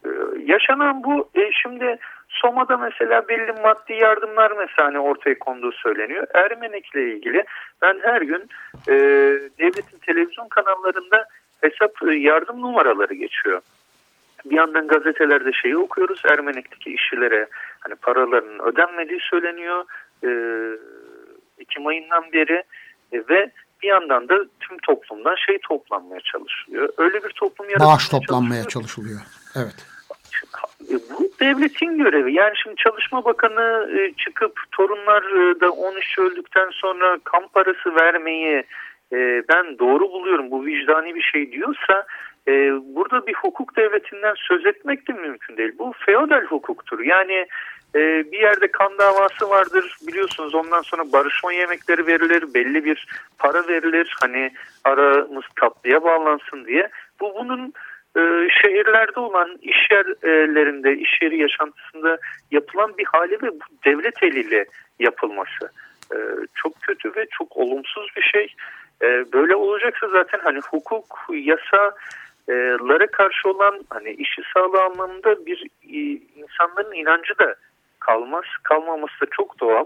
[0.06, 0.08] Ee,
[0.46, 6.26] yaşanan bu e, şimdi Soma'da mesela belli maddi yardımlar mesela hani ortaya konduğu söyleniyor.
[6.34, 7.44] Ermenek'le ilgili
[7.82, 8.48] ben her gün
[8.88, 8.94] e,
[9.58, 11.24] devletin televizyon kanallarında
[11.60, 13.60] hesap e, yardım numaraları geçiyor.
[14.44, 16.22] Bir yandan gazetelerde şeyi okuyoruz.
[16.24, 17.48] Ermenek'teki işçilere
[17.80, 19.84] hani paralarının ödenmediği söyleniyor.
[20.24, 20.28] E,
[21.58, 22.62] Ekim ayından beri
[23.12, 23.50] e, ve
[23.82, 26.88] bir yandan da tüm toplumdan şey toplanmaya çalışılıyor.
[26.98, 29.20] Öyle bir toplum yaratılmaya Bağış toplanmaya çalışılıyor.
[29.56, 29.86] Evet.
[30.90, 32.34] E, bu devletin görevi.
[32.34, 38.64] Yani şimdi Çalışma Bakanı e, çıkıp torunlar e, da 13 öldükten sonra kamp parası vermeyi
[39.48, 40.50] ben doğru buluyorum.
[40.50, 42.06] Bu vicdani bir şey diyorsa
[42.94, 45.72] burada bir hukuk devletinden söz etmek de mümkün değil.
[45.78, 47.00] Bu feodal hukuktur.
[47.00, 47.46] Yani
[47.94, 53.06] bir yerde kan davası vardır biliyorsunuz ondan sonra barışma yemekleri verilir belli bir
[53.38, 54.50] para verilir hani
[54.84, 56.88] aramız tatlıya bağlansın diye
[57.20, 57.72] bu bunun
[58.16, 62.18] e, şehirlerde olan iş yerlerinde, iş yeri yaşantısında
[62.50, 64.64] yapılan bir hali ve bu devlet eliyle
[64.98, 65.70] yapılması
[66.14, 66.16] e,
[66.54, 68.54] çok kötü ve çok olumsuz bir şey.
[69.02, 71.18] E, böyle olacaksa zaten hani hukuk,
[72.92, 75.98] yasalara karşı olan hani işi sağlığı anlamında bir e,
[76.36, 77.54] insanların inancı da
[78.00, 78.44] kalmaz.
[78.62, 79.84] Kalmaması da çok doğal.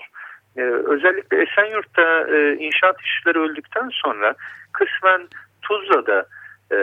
[0.57, 4.35] Ee, özellikle Esenyurt'ta e, inşaat işçileri öldükten sonra
[4.73, 5.29] kısmen
[5.63, 6.27] Tuzla'da
[6.73, 6.79] e,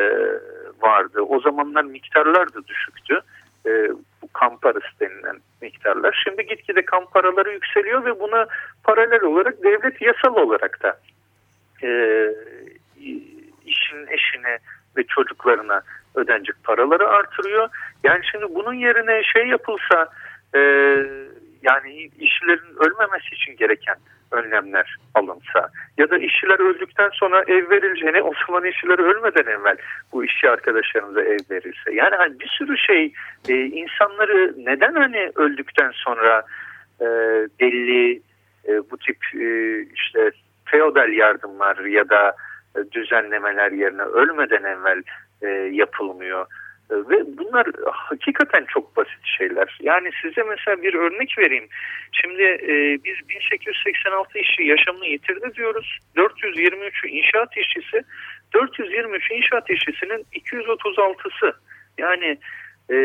[0.81, 1.21] vardı.
[1.21, 3.21] O zamanlar miktarlar da düşüktü.
[3.65, 3.89] E,
[4.21, 6.21] bu kamp parası denilen miktarlar.
[6.23, 8.47] Şimdi gitgide kamp paraları yükseliyor ve buna
[8.83, 10.99] paralel olarak devlet yasal olarak da
[11.83, 11.89] e,
[13.65, 14.59] işin eşine
[14.97, 15.81] ve çocuklarına
[16.15, 17.69] ödenecek paraları artırıyor.
[18.03, 20.09] Yani şimdi bunun yerine şey yapılsa
[20.55, 20.59] e,
[21.63, 23.95] yani işçilerin ölmemesi için gereken
[24.31, 29.77] önlemler alınsa ya da işçiler öldükten sonra ev verileceğine o zaman işçiler ölmeden evvel
[30.11, 31.93] bu işçi arkadaşlarımıza ev verilse.
[31.93, 33.13] Yani hani bir sürü şey
[33.49, 36.43] e, insanları neden hani öldükten sonra
[37.01, 37.05] e,
[37.59, 38.21] belli
[38.67, 40.31] e, bu tip e, işte
[40.65, 42.35] feodal yardımlar ya da
[42.91, 45.03] düzenlemeler yerine ölmeden evvel
[45.41, 46.45] e, yapılmıyor.
[46.91, 49.77] E, ve bunlar hakikaten çok basit şeyler.
[49.81, 51.67] Yani size mesela bir örnek vereyim.
[52.11, 55.97] Şimdi e, biz 1886 işçi yaşamını yitirdi diyoruz.
[56.15, 58.01] 423 inşaat işçisi,
[58.53, 61.53] 423 inşaat işçisinin 236'sı
[61.97, 62.37] yani
[62.89, 62.95] e,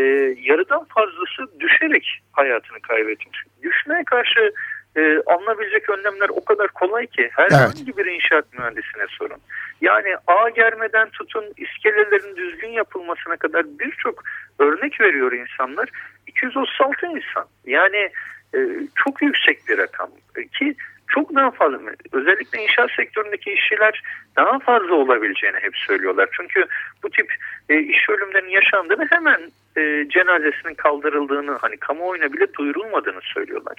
[0.42, 3.38] yarıdan fazlası düşerek hayatını kaybetmiş.
[3.62, 4.52] Düşmeye karşı
[4.98, 7.96] e, alınabilecek önlemler o kadar kolay ki herhangi evet.
[7.96, 9.38] bir inşaat mühendisine sorun.
[9.80, 14.24] Yani ağ germeden tutun iskelelerin düzgün yapılmasına kadar birçok
[14.58, 15.88] örnek veriyor insanlar.
[16.26, 18.10] 236 insan yani
[18.54, 18.58] e,
[19.04, 20.10] çok yüksek bir rakam
[20.58, 20.74] ki
[21.18, 21.78] çok daha fazla
[22.12, 24.02] özellikle inşaat sektöründeki işçiler
[24.36, 26.28] daha fazla olabileceğini hep söylüyorlar.
[26.32, 26.64] Çünkü
[27.02, 27.34] bu tip
[27.68, 29.40] e, iş ölümlerinin yaşandığını hemen
[29.76, 33.74] e, cenazesinin kaldırıldığını hani kamuoyuna bile duyurulmadığını söylüyorlar.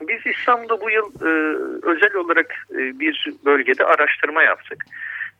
[0.00, 1.30] Biz İstanbul'da bu yıl e,
[1.82, 4.84] özel olarak e, bir bölgede araştırma yaptık.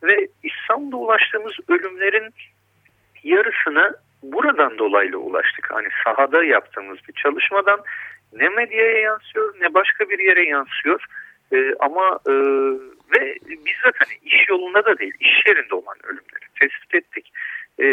[0.03, 2.31] Ve İstanbul'da ulaştığımız ölümlerin
[3.25, 5.71] yarısına buradan dolaylı ulaştık.
[5.71, 7.81] Hani sahada yaptığımız bir çalışmadan
[8.33, 11.07] ne medyaya yansıyor ne başka bir yere yansıyor.
[11.53, 12.33] E, ama e,
[13.13, 17.33] ve bizzat hani iş yolunda da değil iş yerinde olan ölümleri tespit ettik.
[17.79, 17.85] E,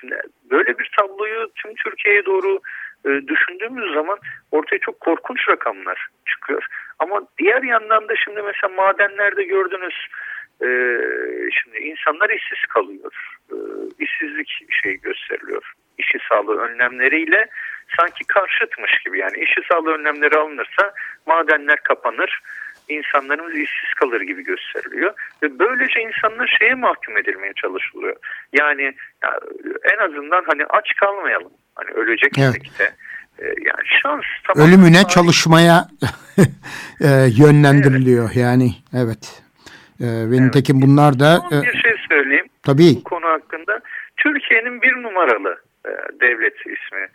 [0.00, 2.60] şimdi böyle bir tabloyu tüm Türkiye'ye doğru
[3.04, 4.18] e, düşündüğümüz zaman
[4.50, 6.66] ortaya çok korkunç rakamlar çıkıyor.
[6.98, 9.94] Ama diğer yandan da şimdi mesela madenlerde gördünüz
[10.62, 10.68] e,
[11.50, 13.12] şimdi insanlar işsiz kalıyor.
[13.50, 13.56] E,
[13.98, 15.72] işsizlik şey gösteriliyor.
[15.98, 17.46] İşi sağlığı önlemleriyle
[17.98, 20.92] sanki karşıtmış gibi yani işi sağlığı önlemleri alınırsa
[21.26, 22.40] madenler kapanır
[22.92, 25.12] insanlarımız işsiz kalır gibi gösteriliyor.
[25.42, 28.16] Ve böylece insanlar şeye mahkum edilmeye çalışılıyor.
[28.52, 28.82] Yani
[29.22, 29.38] ya,
[29.92, 31.52] en azından hani aç kalmayalım.
[31.74, 32.78] Hani ölecek evet.
[32.78, 32.92] de.
[33.38, 34.68] Ee, yani şans tamam.
[34.68, 35.08] Ölümüne tarih...
[35.08, 35.88] çalışmaya
[37.00, 38.36] e, yönlendiriliyor evet.
[38.36, 39.42] yani evet.
[40.00, 40.70] E, ve evet.
[40.72, 41.42] bunlar da...
[41.52, 42.46] E, bir şey söyleyeyim.
[42.62, 42.96] Tabii.
[42.96, 43.80] Bu konu hakkında.
[44.16, 47.08] Türkiye'nin bir numaralı e, devlet ismi.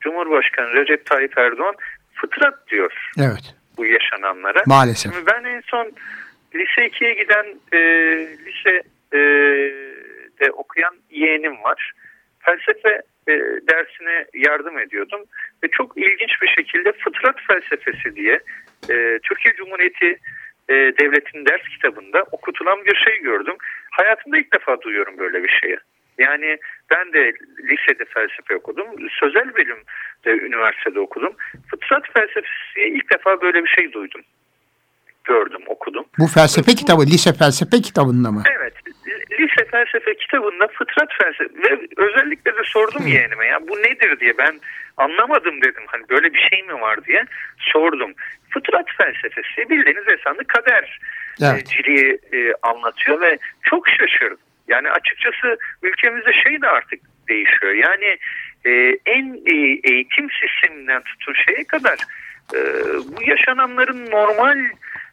[0.00, 1.74] Cumhurbaşkanı Recep Tayyip Erdoğan
[2.14, 3.10] fıtrat diyor.
[3.18, 4.62] Evet bu yaşananlara.
[4.66, 5.12] Maalesef.
[5.12, 5.92] Şimdi ben en son
[6.54, 7.78] lise 2'ye giden e,
[8.46, 8.82] lise
[9.12, 9.18] e,
[10.40, 11.92] de okuyan yeğenim var.
[12.40, 13.32] Felsefe e,
[13.68, 15.20] dersine yardım ediyordum
[15.64, 18.40] ve çok ilginç bir şekilde fıtrat felsefesi diye
[18.90, 20.18] e, Türkiye Cumhuriyeti
[20.68, 23.54] e, Devleti'nin ders kitabında okutulan bir şey gördüm.
[23.90, 25.78] Hayatımda ilk defa duyuyorum böyle bir şeyi.
[26.18, 26.58] Yani
[26.90, 28.86] ben de lisede felsefe okudum.
[29.20, 29.78] Sözel bilim
[30.24, 31.32] de üniversitede okudum.
[31.70, 34.20] Fıtrat felsefesi ilk defa böyle bir şey duydum.
[35.24, 36.04] Gördüm, okudum.
[36.18, 38.42] Bu felsefe kitabı, lise felsefe kitabında mı?
[38.58, 38.74] Evet,
[39.40, 43.08] lise felsefe kitabında fıtrat felsefe ve özellikle de sordum Hı.
[43.08, 44.60] yeğenime ya bu nedir diye ben
[44.96, 45.82] anlamadım dedim.
[45.86, 47.24] Hani böyle bir şey mi var diye
[47.58, 48.12] sordum.
[48.50, 50.98] Fıtrat felsefesi bildiğiniz esasında kader
[51.42, 51.88] evet.
[52.32, 54.38] e, anlatıyor ve çok şaşırdım.
[54.72, 57.72] Yani açıkçası ülkemizde şey de artık değişiyor.
[57.72, 58.18] Yani
[58.64, 58.70] e,
[59.06, 61.98] en e, eğitim sisteminden tutun şeye kadar
[62.54, 62.58] e,
[63.16, 64.58] bu yaşananların normal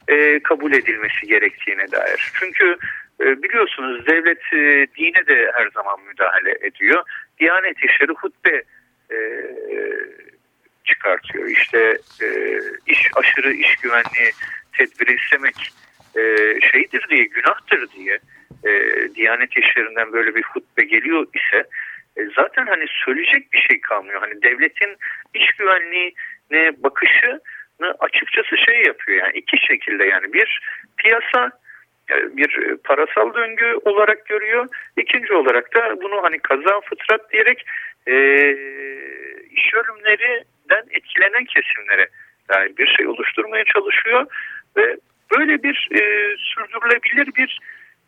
[0.08, 2.32] e, kabul edilmesi gerektiğine dair.
[2.34, 2.78] Çünkü
[3.22, 7.04] e, biliyorsunuz devlet e, dine de her zaman müdahale ediyor.
[7.40, 8.64] Diyanet işleri hutbe
[9.12, 9.18] e,
[10.86, 11.48] çıkartıyor.
[11.48, 12.28] İşte e,
[12.88, 14.32] iş aşırı iş güvenliği
[14.78, 15.74] tedbiri istemek
[16.16, 16.22] e,
[16.72, 18.20] şeydir diye, günahtır diye
[18.66, 18.70] e,
[19.16, 21.64] Diyanet işlerinden böyle bir hutbe geliyor ise
[22.18, 24.22] e, zaten hani söyleyecek bir şey kalmıyor.
[24.22, 24.98] Hani devletin
[25.34, 30.60] iş güvenliğine bakışını açıkçası şey yapıyor yani iki şekilde yani bir
[30.98, 31.52] piyasa
[32.12, 34.68] e, bir parasal döngü olarak görüyor.
[34.98, 37.66] İkinci olarak da bunu hani kaza fıtrat diyerek
[38.08, 38.16] e,
[39.52, 42.08] iş ölümlerinden etkilenen kesimlere
[42.50, 44.26] dair bir şey oluşturmaya çalışıyor
[44.78, 44.98] ve
[45.38, 46.02] böyle bir e,
[46.38, 47.60] sürdürülebilir bir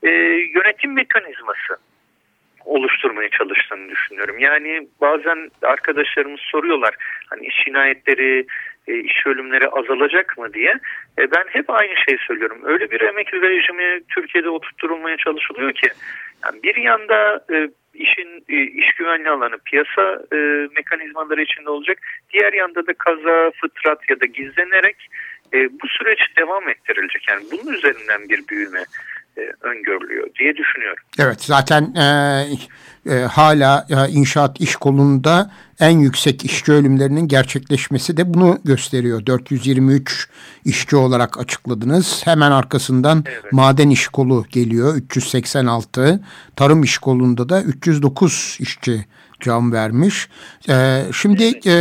[0.04, 0.10] e,
[0.56, 1.78] yönetim mekanizması
[2.66, 4.40] oluşturmaya çalıştığını düşünüyorum.
[4.40, 6.96] Yani bazen arkadaşlarımız soruyorlar
[7.30, 8.46] hani iş cinayetleri,
[8.88, 10.74] e, iş ölümleri azalacak mı diye.
[11.20, 12.62] E, ben hep aynı şeyi söylüyorum.
[12.64, 15.90] Öyle bir emek rejimi Türkiye'de oturtturulmaya çalışılıyor ki
[16.46, 20.36] yani bir yanda e, işin e, iş güvenliği alanı piyasa e,
[20.76, 21.98] mekanizmaları içinde olacak.
[22.34, 25.08] Diğer yanda da kaza, fıtrat ya da gizlenerek
[25.54, 27.28] e, bu süreç devam ettirilecek.
[27.30, 28.84] Yani bunun üzerinden bir büyüme
[29.38, 31.04] e, öngörülüyor diye düşünüyorum.
[31.20, 32.46] Evet zaten e,
[33.10, 39.26] e, hala e, inşaat iş kolunda en yüksek işçi ölümlerinin gerçekleşmesi de bunu gösteriyor.
[39.26, 40.30] 423
[40.66, 42.22] işçi olarak açıkladınız.
[42.26, 43.54] Hemen arkasından evet.
[43.54, 46.24] maden iş kolu geliyor 386.
[46.56, 49.06] Tarım iş kolunda da 309 işçi
[49.40, 50.30] can vermiş.
[50.70, 51.74] E, şimdi e,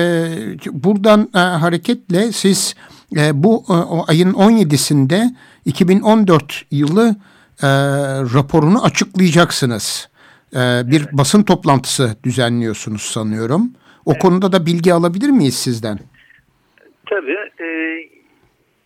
[0.71, 2.75] buradan e, hareketle siz
[3.17, 3.73] e, bu e,
[4.11, 5.35] ayın 17'sinde
[5.65, 7.17] 2014 yılı
[7.63, 7.69] e,
[8.35, 10.11] raporunu açıklayacaksınız.
[10.53, 11.13] E, bir evet.
[11.13, 13.63] basın toplantısı düzenliyorsunuz sanıyorum.
[14.07, 14.23] O evet.
[14.23, 15.99] konuda da bilgi alabilir miyiz sizden?
[17.07, 17.39] Tabii.
[17.61, 17.67] E,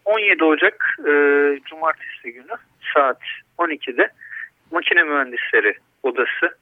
[0.05, 1.13] 17 Ocak e,
[1.65, 2.57] Cumartesi günü
[2.95, 3.21] saat
[3.59, 4.09] 12'de
[4.71, 6.57] Makine Mühendisleri Odası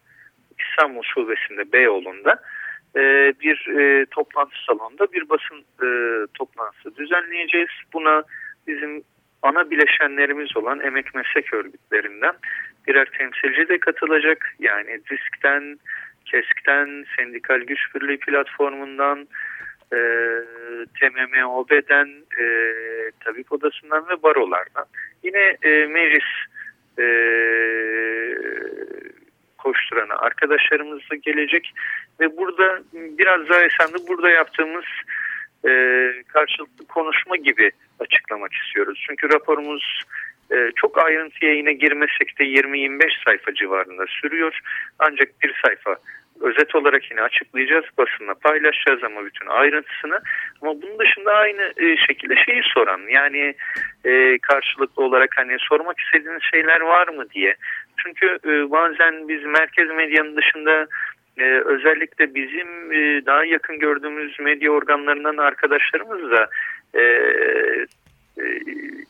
[0.58, 2.40] İstanbul Şubesi'nde Beyoğlu'nda
[2.96, 3.00] e,
[3.40, 5.88] bir e, toplantı salonunda bir basın e,
[6.34, 7.70] toplantısı düzenleyeceğiz.
[7.92, 8.22] Buna
[8.66, 9.02] bizim
[9.42, 12.34] ana bileşenlerimiz olan emek meslek örgütlerinden
[12.86, 14.54] birer temsilci de katılacak.
[14.58, 15.78] Yani diskten,
[16.24, 19.28] KESK'ten, Sendikal Güç Birliği platformundan,
[19.92, 19.98] e,
[21.00, 22.08] TMMOB'den,
[22.40, 22.44] e,
[23.24, 24.84] Tabip Odası'ndan ve barolardan.
[25.22, 26.24] Yine e, meclis
[26.98, 27.06] e,
[29.58, 31.74] koşturanı arkadaşlarımız da gelecek
[32.20, 34.84] ve burada biraz daha esende burada yaptığımız
[35.68, 35.72] e,
[36.28, 37.70] karşılıklı konuşma gibi
[38.00, 39.04] açıklamak istiyoruz.
[39.06, 40.02] Çünkü raporumuz
[40.52, 44.60] e, çok ayrıntıya yine girmesek de 20-25 sayfa civarında sürüyor.
[44.98, 45.96] Ancak bir sayfa
[46.40, 47.84] özet olarak yine açıklayacağız.
[47.98, 50.20] Basınla paylaşacağız ama bütün ayrıntısını.
[50.62, 53.54] Ama bunun dışında aynı e, şekilde şeyi soran yani
[54.04, 57.54] e, karşılıklı olarak hani sormak istediğiniz şeyler var mı diye.
[57.96, 60.86] Çünkü e, bazen biz merkez medyanın dışında
[61.38, 66.48] e, özellikle bizim e, daha yakın gördüğümüz medya organlarından arkadaşlarımız da
[66.94, 67.02] e,
[68.38, 68.44] e,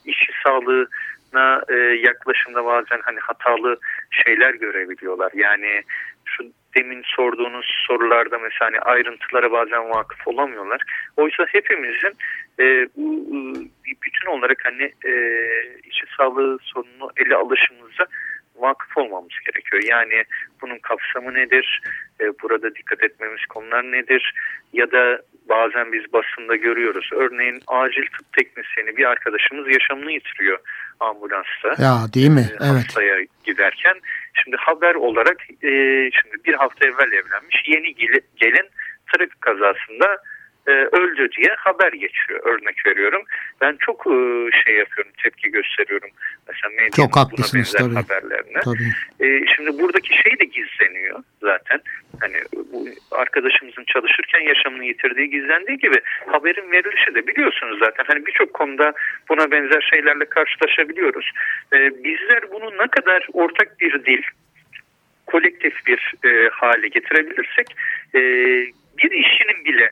[0.04, 3.76] işçi sağlığına e, yaklaşımda bazen hani hatalı
[4.24, 5.32] şeyler görebiliyorlar.
[5.34, 5.82] Yani
[6.24, 6.44] şu
[6.76, 10.82] demin sorduğunuz sorularda mesela hani ayrıntılara bazen vakıf olamıyorlar.
[11.16, 12.16] Oysa hepimizin
[12.60, 13.14] e, bu
[13.86, 15.12] e, bütün olarak hani e,
[15.84, 18.06] işçi sağlığı sorununu ele alışımıza
[18.56, 19.82] vakıf olmamız gerekiyor.
[19.82, 20.24] Yani
[20.60, 21.82] bunun kapsamı nedir?
[22.20, 24.34] E, burada dikkat etmemiz konular nedir?
[24.72, 27.10] Ya da bazen biz basında görüyoruz.
[27.12, 30.58] Örneğin acil tıp teknisyeni bir arkadaşımız yaşamını yitiriyor
[31.00, 31.68] ambulansta.
[31.78, 32.46] Ya değil mi?
[32.50, 32.84] E, evet.
[32.84, 33.94] Hastaya giderken.
[34.44, 35.70] Şimdi haber olarak e,
[36.10, 37.94] şimdi bir hafta evvel evlenmiş yeni
[38.36, 38.68] gelin
[39.12, 40.18] trafik kazasında
[40.66, 42.40] e, öldü diye haber geçiyor.
[42.44, 43.22] Örnek veriyorum.
[43.60, 44.14] Ben çok e,
[44.64, 46.10] şey yapıyorum, tepki gösteriyorum.
[46.48, 48.14] Mesela medyanın çok haklısınız, buna benzer tabii.
[48.14, 48.60] haberlerine.
[48.64, 48.90] Tabii.
[49.20, 51.80] E, şimdi buradaki şey de gizleniyor zaten.
[52.20, 52.36] Hani
[52.72, 58.04] bu arkadaşımızın çalışırken yaşamını yitirdiği gizlendiği gibi haberin verilişi de biliyorsunuz zaten.
[58.06, 58.92] Hani birçok konuda
[59.28, 61.32] buna benzer şeylerle karşılaşabiliyoruz.
[61.72, 64.22] E, bizler bunu ne kadar ortak bir dil,
[65.26, 67.66] kolektif bir e, hale getirebilirsek
[68.14, 68.20] e,
[68.98, 69.90] bir işinin bile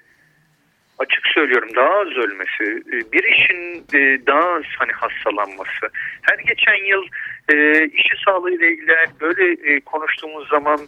[1.01, 5.87] açık söylüyorum daha az ölmesi, e, bir işin e, daha az hani hastalanması.
[6.23, 7.05] Her geçen yıl
[7.53, 10.81] e, işi sağlığı ile ilgili böyle konuştuğumuz zaman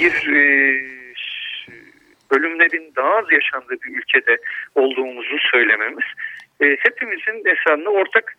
[0.00, 0.12] bir
[2.30, 4.36] ölümlerin daha az yaşandığı bir ülkede
[4.74, 6.04] olduğumuzu söylememiz
[6.60, 8.36] hepimizin esasında ortak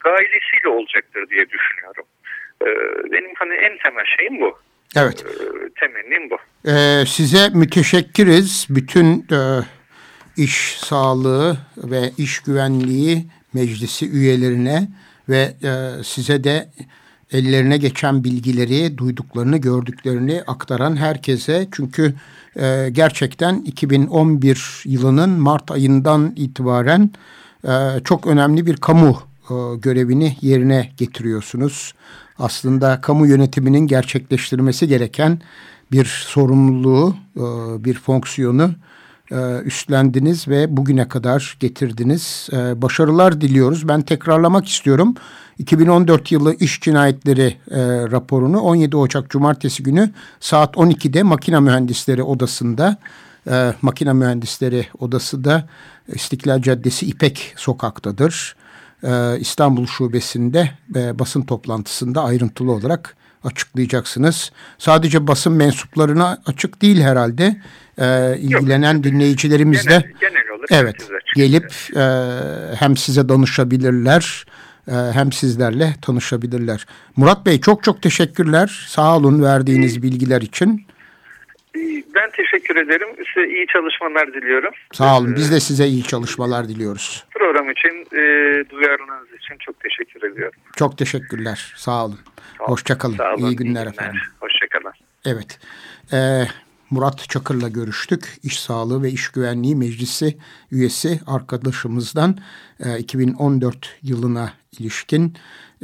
[0.00, 2.04] gailesiyle olacaktır diye düşünüyorum.
[3.12, 4.58] Benim hani en temel şeyim bu.
[4.96, 5.24] Evet.
[6.66, 8.66] Ee, size müteşekkiriz.
[8.70, 9.60] Bütün e,
[10.36, 14.88] iş sağlığı ve iş güvenliği meclisi üyelerine
[15.28, 16.70] ve e, size de
[17.32, 21.68] ellerine geçen bilgileri, duyduklarını, gördüklerini aktaran herkese.
[21.72, 22.14] Çünkü
[22.56, 27.10] e, gerçekten 2011 yılının Mart ayından itibaren
[27.64, 27.70] e,
[28.04, 31.94] çok önemli bir kamu e, görevini yerine getiriyorsunuz
[32.38, 35.40] aslında kamu yönetiminin gerçekleştirmesi gereken
[35.92, 37.40] bir sorumluluğu, e,
[37.84, 38.70] bir fonksiyonu
[39.32, 42.48] e, üstlendiniz ve bugüne kadar getirdiniz.
[42.52, 43.88] E, başarılar diliyoruz.
[43.88, 45.14] Ben tekrarlamak istiyorum.
[45.58, 47.56] 2014 yılı iş cinayetleri
[48.12, 52.96] raporunu 17 Ocak Cumartesi günü saat 12'de Makine Mühendisleri Odası'nda
[53.82, 55.68] Makine Mühendisleri Odası da
[56.08, 58.56] İstiklal Caddesi İpek Sokak'tadır
[59.38, 60.70] İstanbul Şubesi'nde
[61.18, 63.15] basın toplantısında ayrıntılı olarak
[63.46, 64.52] açıklayacaksınız.
[64.78, 67.56] Sadece basın mensuplarına açık değil herhalde.
[67.98, 70.96] E, ilgilenen Yok, dinleyicilerimiz de genel olarak evet
[71.34, 72.04] gelip e,
[72.78, 74.44] hem size danışabilirler
[74.88, 76.86] e, hem sizlerle tanışabilirler.
[77.16, 78.86] Murat Bey çok çok teşekkürler.
[78.88, 80.86] Sağ olun verdiğiniz bilgiler için.
[82.14, 83.08] Ben teşekkür ederim.
[83.34, 84.70] Size iyi çalışmalar diliyorum.
[84.92, 85.36] Sağ olun.
[85.36, 87.24] Biz de size iyi çalışmalar diliyoruz.
[87.30, 88.20] Program için, e,
[88.70, 90.60] duyarlılığınız için çok teşekkür ediyorum.
[90.76, 91.72] Çok teşekkürler.
[91.76, 92.18] Sağ olun.
[92.66, 93.16] Hoşçakalın.
[93.16, 93.50] Sağ olun.
[93.50, 94.20] İyi günler, günler efendim.
[94.40, 94.92] Hoşçakalın.
[95.24, 95.58] Evet.
[96.12, 96.46] Ee,
[96.90, 98.38] Murat Çakır'la görüştük.
[98.42, 100.38] İş Sağlığı ve İş Güvenliği Meclisi
[100.70, 102.38] üyesi arkadaşımızdan
[102.80, 105.36] e, 2014 yılına ilişkin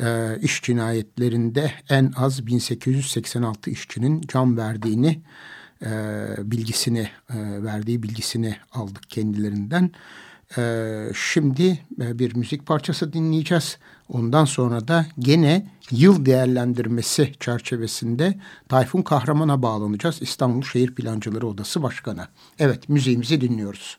[0.03, 5.23] e, iş cinayetlerinde en az 1886 işçinin can verdiğini
[5.83, 5.91] e,
[6.39, 9.91] bilgisini e, verdiği bilgisini aldık kendilerinden.
[10.59, 13.79] Ee, şimdi e, bir müzik parçası dinleyeceğiz.
[14.09, 18.39] Ondan sonra da gene yıl değerlendirmesi çerçevesinde
[18.69, 20.23] Tayfun Kahraman'a bağlanacağız.
[20.23, 22.29] İstanbul Şehir Plancıları Odası Başkanı.
[22.59, 23.99] Evet müziğimizi dinliyoruz.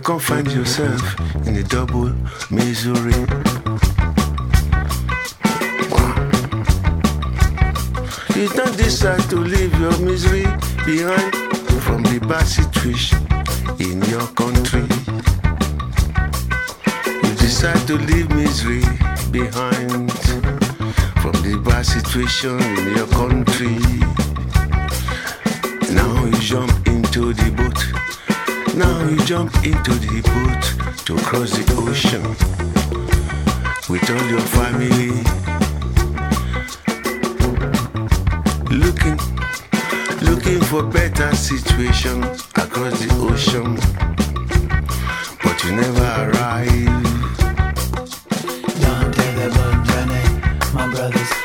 [0.00, 1.00] Can't find yourself
[1.46, 2.12] in a double
[2.50, 3.18] misery.
[8.36, 10.46] You don't decide to leave your misery
[10.84, 11.34] behind
[11.82, 13.18] from the bad situation
[13.80, 14.86] in your country.
[17.24, 18.82] You decide to leave misery
[19.30, 20.12] behind
[21.22, 23.78] from the bad situation in your country.
[25.94, 28.01] Now you jump into the boat
[28.76, 32.22] now you jump into the boat to cross the ocean
[33.88, 35.10] with all your family.
[38.70, 39.18] Looking,
[40.22, 42.22] looking for better situation
[42.56, 43.74] across the ocean,
[45.42, 47.02] but you never arrive.
[48.80, 51.41] Don't take the boat journey, my brothers.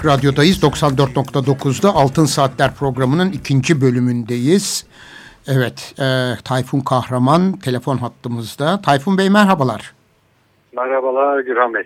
[0.00, 0.62] Açık Radyo'dayız.
[0.62, 4.86] 94.9'da Altın Saatler programının ikinci bölümündeyiz.
[5.46, 8.80] Evet, e, Tayfun Kahraman telefon hattımızda.
[8.82, 9.94] Tayfun Bey merhabalar.
[10.72, 11.82] Merhabalar Gürhan Bey.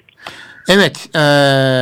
[0.68, 1.18] Evet, e,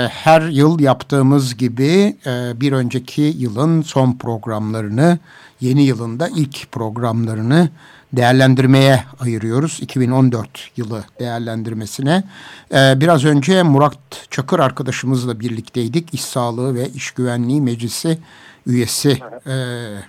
[0.09, 5.19] her yıl yaptığımız gibi e, bir önceki yılın son programlarını,
[5.61, 7.69] yeni yılında ilk programlarını
[8.13, 9.79] değerlendirmeye ayırıyoruz.
[9.81, 12.25] 2014 yılı değerlendirmesine.
[12.75, 13.99] Ee, biraz önce Murat
[14.31, 16.15] Çakır arkadaşımızla birlikteydik.
[16.15, 18.19] İş Sağlığı ve İş Güvenliği Meclisi
[18.67, 19.55] üyesi e,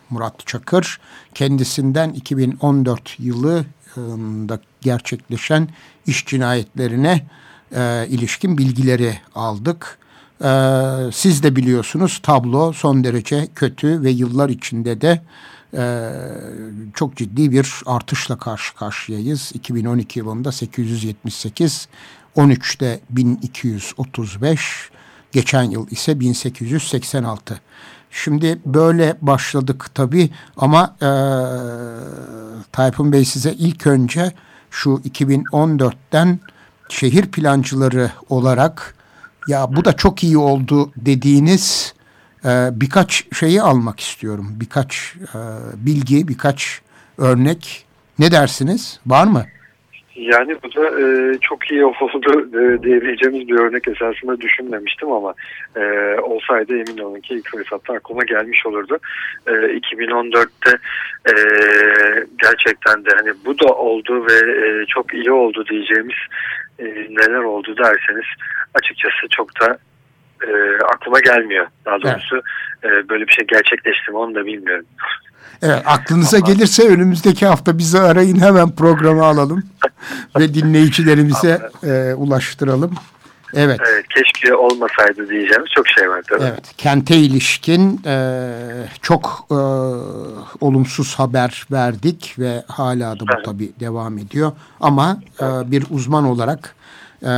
[0.09, 0.99] Murat Çakır.
[1.33, 5.67] Kendisinden 2014 yılında gerçekleşen
[6.07, 7.25] iş cinayetlerine
[7.75, 9.97] e, ilişkin bilgileri aldık.
[10.43, 10.49] E,
[11.13, 15.21] siz de biliyorsunuz tablo son derece kötü ve yıllar içinde de
[15.73, 16.11] e,
[16.93, 19.51] çok ciddi bir artışla karşı karşıyayız.
[19.53, 21.87] 2012 yılında 878,
[22.35, 24.89] 13'te 1235,
[25.31, 27.61] geçen yıl ise 1886.
[28.11, 31.09] Şimdi böyle başladık tabii ama e,
[32.71, 34.31] Tayfun Bey size ilk önce
[34.71, 36.39] şu 2014'ten
[36.89, 38.95] şehir plancıları olarak
[39.47, 41.93] ya bu da çok iyi oldu dediğiniz
[42.45, 44.47] ee, birkaç şeyi almak istiyorum.
[44.59, 45.39] Birkaç e,
[45.85, 46.81] bilgi, birkaç
[47.17, 47.85] örnek.
[48.19, 48.99] Ne dersiniz?
[49.05, 49.45] Var mı?
[50.15, 55.33] Yani bu da e, çok iyi oldu e, diyebileceğimiz bir örnek esasında düşünmemiştim ama
[55.75, 55.81] e,
[56.19, 58.97] olsaydı emin olun ki ilk fırsatta aklıma gelmiş olurdu.
[59.47, 60.77] E, 2014'te
[61.29, 61.33] e,
[62.41, 66.17] gerçekten de hani bu da oldu ve e, çok iyi oldu diyeceğimiz
[66.79, 68.25] e, neler oldu derseniz
[68.73, 69.77] açıkçası çok da
[70.47, 71.67] e, aklıma gelmiyor.
[71.85, 72.41] Daha doğrusu
[72.83, 73.05] evet.
[73.05, 74.85] e, böyle bir şey gerçekleşti mi onu da bilmiyorum.
[75.61, 76.47] Evet aklınıza Ama...
[76.47, 79.63] gelirse önümüzdeki hafta bizi arayın hemen programı alalım
[80.39, 82.95] ve dinleyicilerimize e, ulaştıralım.
[83.55, 83.79] Evet.
[83.89, 84.05] evet.
[84.07, 86.43] Keşke olmasaydı diyeceğimiz çok şey var tabii.
[86.43, 86.73] Evet.
[86.77, 88.49] Kente ilişkin e,
[89.01, 89.55] çok e,
[90.61, 93.45] olumsuz haber verdik ve hala da bu evet.
[93.45, 94.51] tabii devam ediyor.
[94.79, 96.75] Ama e, bir uzman olarak
[97.23, 97.31] e,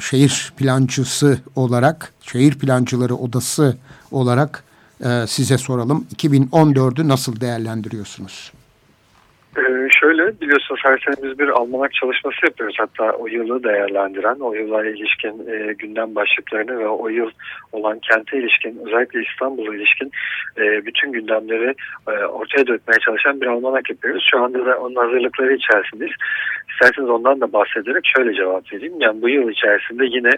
[0.00, 3.76] şehir plancısı olarak, şehir plancıları odası
[4.10, 4.64] olarak
[5.04, 6.06] e, size soralım.
[6.16, 8.52] 2014'ü nasıl değerlendiriyorsunuz?
[10.00, 12.76] Şöyle biliyorsunuz her sene biz bir almanak çalışması yapıyoruz.
[12.78, 17.30] Hatta o yılı değerlendiren, o yıla ilişkin e, gündem başlıklarını ve o yıl
[17.72, 20.10] olan kente ilişkin, özellikle İstanbul'a ilişkin
[20.58, 21.74] e, bütün gündemleri
[22.08, 24.26] e, ortaya dökmeye çalışan bir almanak yapıyoruz.
[24.30, 26.14] Şu anda da onun hazırlıkları içerisindeyiz.
[26.70, 29.00] İsterseniz ondan da bahsederek şöyle cevap vereyim.
[29.00, 30.30] Yani bu yıl içerisinde yine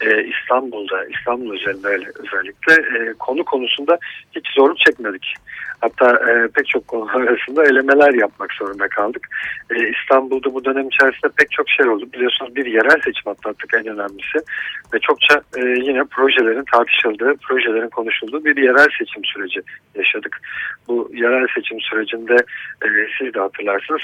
[0.00, 3.98] e, İstanbul'da, İstanbul üzerinde özellikle e, konu konusunda
[4.36, 5.34] hiç zorluk çekmedik.
[5.80, 9.05] Hatta e, pek çok konu arasında elemeler yapmak zorunda kaldık.
[9.70, 12.08] E, İstanbul'da bu dönem içerisinde pek çok şey oldu.
[12.12, 14.38] Biliyorsunuz bir yerel seçim atlattık en önemlisi.
[14.94, 19.60] Ve çokça e, yine projelerin tartışıldığı, projelerin konuşulduğu bir yerel seçim süreci
[19.94, 20.40] yaşadık.
[20.88, 22.34] Bu yerel seçim sürecinde
[22.84, 22.88] e,
[23.18, 24.02] siz de hatırlarsınız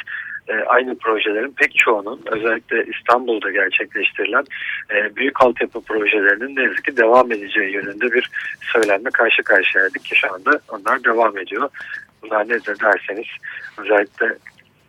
[0.49, 4.45] e, aynı projelerin pek çoğunun özellikle İstanbul'da gerçekleştirilen
[4.95, 8.31] e, büyük altyapı projelerinin ne yazık ki devam edeceği yönünde bir
[8.73, 11.69] söylenme karşı karşıyaydık ki şu anda onlar devam ediyor.
[12.23, 13.27] Bunlar nedir derseniz
[13.79, 14.37] özellikle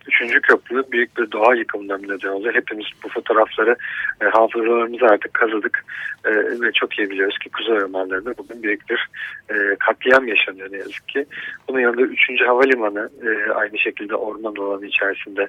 [0.07, 2.51] Üçüncü köprü büyük bir doğa yıkımından neden oldu.
[2.53, 3.75] Hepimiz bu fotoğrafları
[4.21, 5.85] e, hafızalarımıza artık kazıdık
[6.25, 6.31] e,
[6.61, 9.09] ve çok iyi biliyoruz ki Kuzey Ormanları'nda bugün büyük bir
[9.49, 11.25] e, katliam yaşanıyor ne yazık ki.
[11.67, 15.47] Bunun yanında üçüncü havalimanı e, aynı şekilde orman alanı içerisinde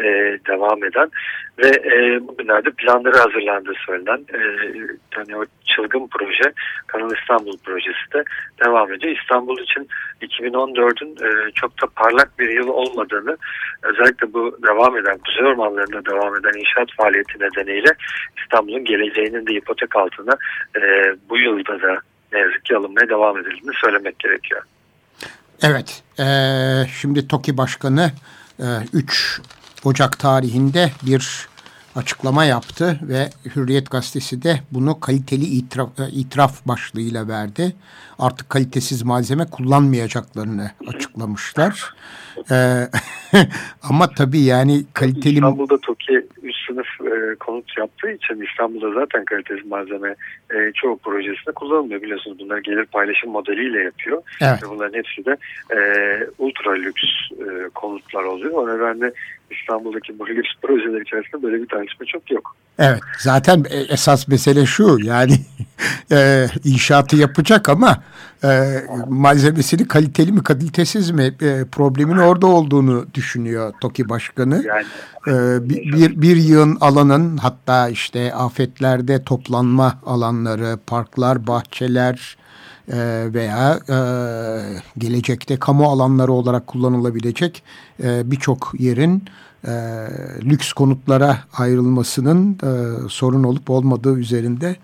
[0.00, 0.04] e,
[0.48, 1.10] devam eden
[1.58, 4.40] ve e, bugünlerde planları hazırlandığı söylenen e,
[5.16, 6.52] yani o çılgın proje
[6.86, 8.24] Kanal İstanbul projesi de
[8.64, 9.16] devam ediyor.
[9.22, 9.88] İstanbul için
[10.22, 13.36] 2014'ün e, çok da parlak bir yıl olmadığını
[13.96, 17.92] özellikle bu devam eden Kuzey Ormanları'nda devam eden inşaat faaliyeti nedeniyle
[18.42, 20.32] İstanbul'un geleceğinin de ipotek altına
[20.76, 20.80] e,
[21.30, 22.00] bu yılda da
[22.32, 24.62] ne yazık ki alınmaya devam edildiğini söylemek gerekiyor.
[25.62, 26.24] Evet, e,
[27.00, 28.10] şimdi TOKİ Başkanı
[28.60, 29.40] e, 3
[29.84, 31.48] Ocak tarihinde bir
[31.96, 37.76] açıklama yaptı ve Hürriyet Gazetesi de bunu kaliteli itiraf, e, itiraf başlığıyla verdi.
[38.18, 41.94] Artık kalitesiz malzeme kullanmayacaklarını açıklamışlar.
[42.50, 42.88] Ee,
[43.82, 45.34] ama tabii yani kaliteli...
[45.34, 50.14] İstanbul'da TOKİ üst sınıf e, konut yaptığı için İstanbul'da zaten kalitesiz malzeme
[50.50, 52.02] e, çoğu projesinde kullanılmıyor.
[52.02, 54.22] Biliyorsunuz bunlar gelir paylaşım modeliyle yapıyor.
[54.40, 54.62] Evet.
[54.62, 55.36] Ve bunların hepsi de
[55.76, 55.78] e,
[56.38, 57.02] ultra lüks
[57.32, 58.52] e, konutlar oluyor.
[58.52, 59.12] O nedenle
[59.50, 62.56] İstanbul'daki bu lüks projeler içerisinde böyle bir tartışma çok yok.
[62.78, 65.32] Evet zaten e, esas mesele şu yani
[66.12, 68.02] e, inşaatı yapacak ama
[68.44, 68.48] e,
[69.08, 74.64] malzemesini kaliteli mi kalitesiz mi e, problemin orada olduğunu düşünüyor TOKİ Başkanı.
[74.66, 74.86] Yani,
[75.28, 82.36] e, bir, bir, bir yığın alanın hatta işte afetlerde toplanma alanları, parklar, bahçeler
[82.88, 82.96] e,
[83.34, 83.98] veya e,
[84.98, 87.62] gelecekte kamu alanları olarak kullanılabilecek
[88.02, 89.24] e, birçok yerin
[89.64, 89.72] e,
[90.44, 92.70] lüks konutlara ayrılmasının e,
[93.08, 94.76] sorun olup olmadığı üzerinde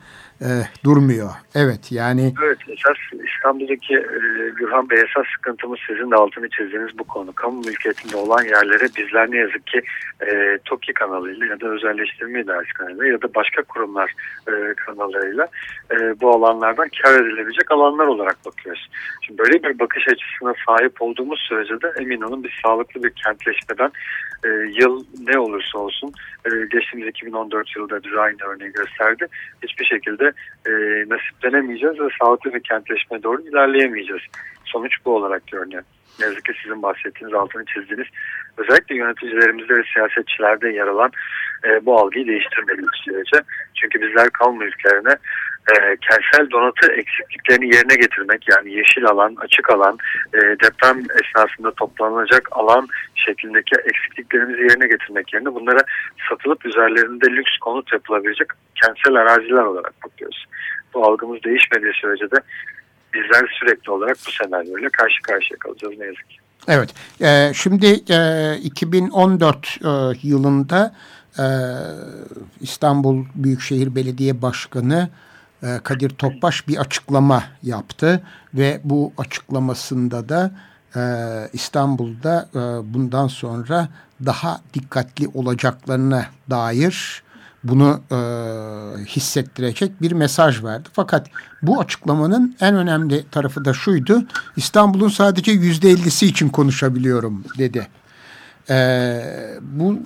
[0.42, 0.48] e,
[0.84, 1.30] durmuyor.
[1.54, 2.34] Evet yani.
[2.44, 4.18] Evet esas İstanbul'daki e,
[4.56, 7.32] Gürhan Bey esas sıkıntımız sizin de altını çizdiğiniz bu konu.
[7.32, 9.82] Kamu mülkiyetinde olan yerlere bizler ne yazık ki
[10.26, 14.14] e, TOKİ kanalıyla ya da özelleştirme idaresi kanalıyla ya da başka kurumlar
[14.48, 15.48] e, kanallarıyla
[15.90, 18.90] e, bu alanlardan kar edilebilecek alanlar olarak bakıyoruz.
[19.22, 23.90] Şimdi böyle bir bakış açısına sahip olduğumuz sürece de emin olun biz sağlıklı bir kentleşmeden
[24.44, 24.48] e,
[24.80, 26.12] yıl ne olursa olsun
[26.44, 29.26] e, geçtiğimiz 2014 yılında bir aynı örneği gösterdi.
[29.62, 30.32] Hiçbir şekilde
[30.66, 30.70] e,
[31.08, 34.22] nasiplenemeyeceğiz ve sağlıklı bir kentleşme doğru ilerleyemeyeceğiz.
[34.64, 35.82] Sonuç bu olarak görünüyor.
[36.20, 38.06] Ne yazık ki sizin bahsettiğiniz altını çizdiğiniz
[38.56, 41.10] özellikle yöneticilerimizde ve siyasetçilerde yer alan
[41.64, 43.42] e, bu algıyı değiştirmeliyiz sürece.
[43.74, 45.16] Çünkü bizler kamu mülklerine
[45.70, 49.98] e, kentsel donatı eksikliklerini yerine getirmek yani yeşil alan, açık alan,
[50.34, 55.80] e, deprem esnasında toplanacak alan şeklindeki eksikliklerimizi yerine getirmek yerine bunlara
[56.28, 58.48] satılıp üzerlerinde lüks konut yapılabilecek
[58.82, 60.46] kentsel araziler olarak bakıyoruz.
[60.94, 62.36] Bu algımız değişmediği sürece de
[63.14, 66.36] bizler sürekli olarak bu senaryoyla karşı karşıya kalacağız ne yazık ki.
[66.68, 69.88] Evet, e, şimdi e, 2014 e,
[70.22, 70.94] yılında
[71.38, 71.44] e,
[72.60, 75.08] İstanbul Büyükşehir Belediye Başkanı
[75.84, 78.22] Kadir Topbaş bir açıklama yaptı
[78.54, 80.50] ve bu açıklamasında da
[80.96, 81.02] e,
[81.52, 82.58] İstanbul'da e,
[82.94, 83.88] bundan sonra
[84.26, 87.22] daha dikkatli olacaklarına dair
[87.64, 88.16] bunu e,
[89.04, 90.88] hissettirecek bir mesaj verdi.
[90.92, 91.26] Fakat
[91.62, 94.22] bu açıklamanın en önemli tarafı da şuydu.
[94.56, 97.88] İstanbul'un sadece yüzde ellisi için konuşabiliyorum dedi.
[98.70, 99.98] E, bu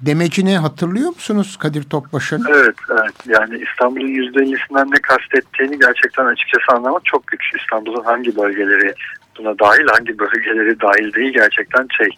[0.00, 2.44] demecini hatırlıyor musunuz Kadir Topbaş'ın?
[2.50, 3.14] Evet, evet.
[3.26, 7.40] Yani İstanbul'un %50'sinden ne kastettiğini gerçekten açıkçası anlamak çok güç.
[7.60, 8.94] İstanbul'un hangi bölgeleri
[9.38, 12.08] buna dahil, hangi bölgeleri dahil değil gerçekten şey.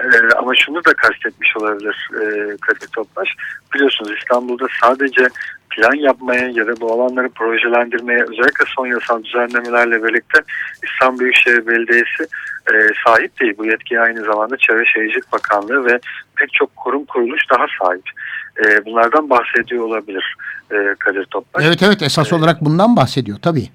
[0.00, 3.28] Ee, ama şunu da kastetmiş olabilir e, Kadir Topbaş.
[3.74, 5.28] Biliyorsunuz İstanbul'da sadece
[5.70, 10.38] plan yapmaya ya da bu alanları projelendirmeye özellikle son yasal düzenlemelerle birlikte
[10.84, 12.26] İstanbul Büyükşehir Belediyesi
[12.72, 12.74] e,
[13.06, 13.54] sahip değil.
[13.58, 15.98] Bu yetkiye aynı zamanda Çevre Şehircilik Bakanlığı ve
[16.36, 18.04] pek çok kurum kuruluş daha sahip.
[18.64, 20.34] E, bunlardan bahsediyor olabilir
[20.70, 21.64] e, Kadir Topbaş.
[21.66, 23.68] Evet evet esas E, olarak bundan bahsediyor tabii.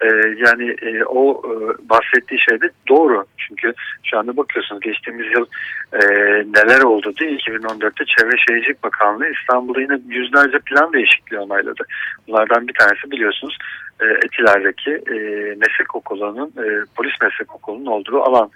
[0.00, 0.06] Ee,
[0.46, 1.52] yani e, o e,
[1.88, 3.24] bahsettiği şey de doğru.
[3.36, 5.46] Çünkü şu anda bakıyorsunuz geçtiğimiz yıl
[5.92, 6.06] e,
[6.54, 11.84] neler oldu diye 2014'te Çevre Şehircilik Bakanlığı İstanbul'da yine yüzlerce plan değişikliği onayladı.
[12.28, 13.58] Bunlardan bir tanesi biliyorsunuz
[14.00, 15.16] e, Etiler'deki e,
[15.54, 18.50] meslek okulunun, e, polis meslek okulunun olduğu alan.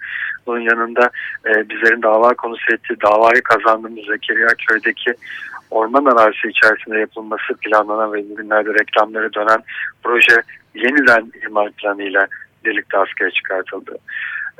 [0.47, 1.09] Bunun yanında
[1.45, 5.13] e, bizlerin dava konusu ettiği, davayı kazandığımız Zekeriya Köy'deki
[5.71, 9.63] orman arazisi içerisinde yapılması planlanan ve bugünlerde reklamları dönen
[10.03, 10.41] proje
[10.75, 12.27] yeniden imar planıyla
[12.65, 13.97] birlikte askere çıkartıldı.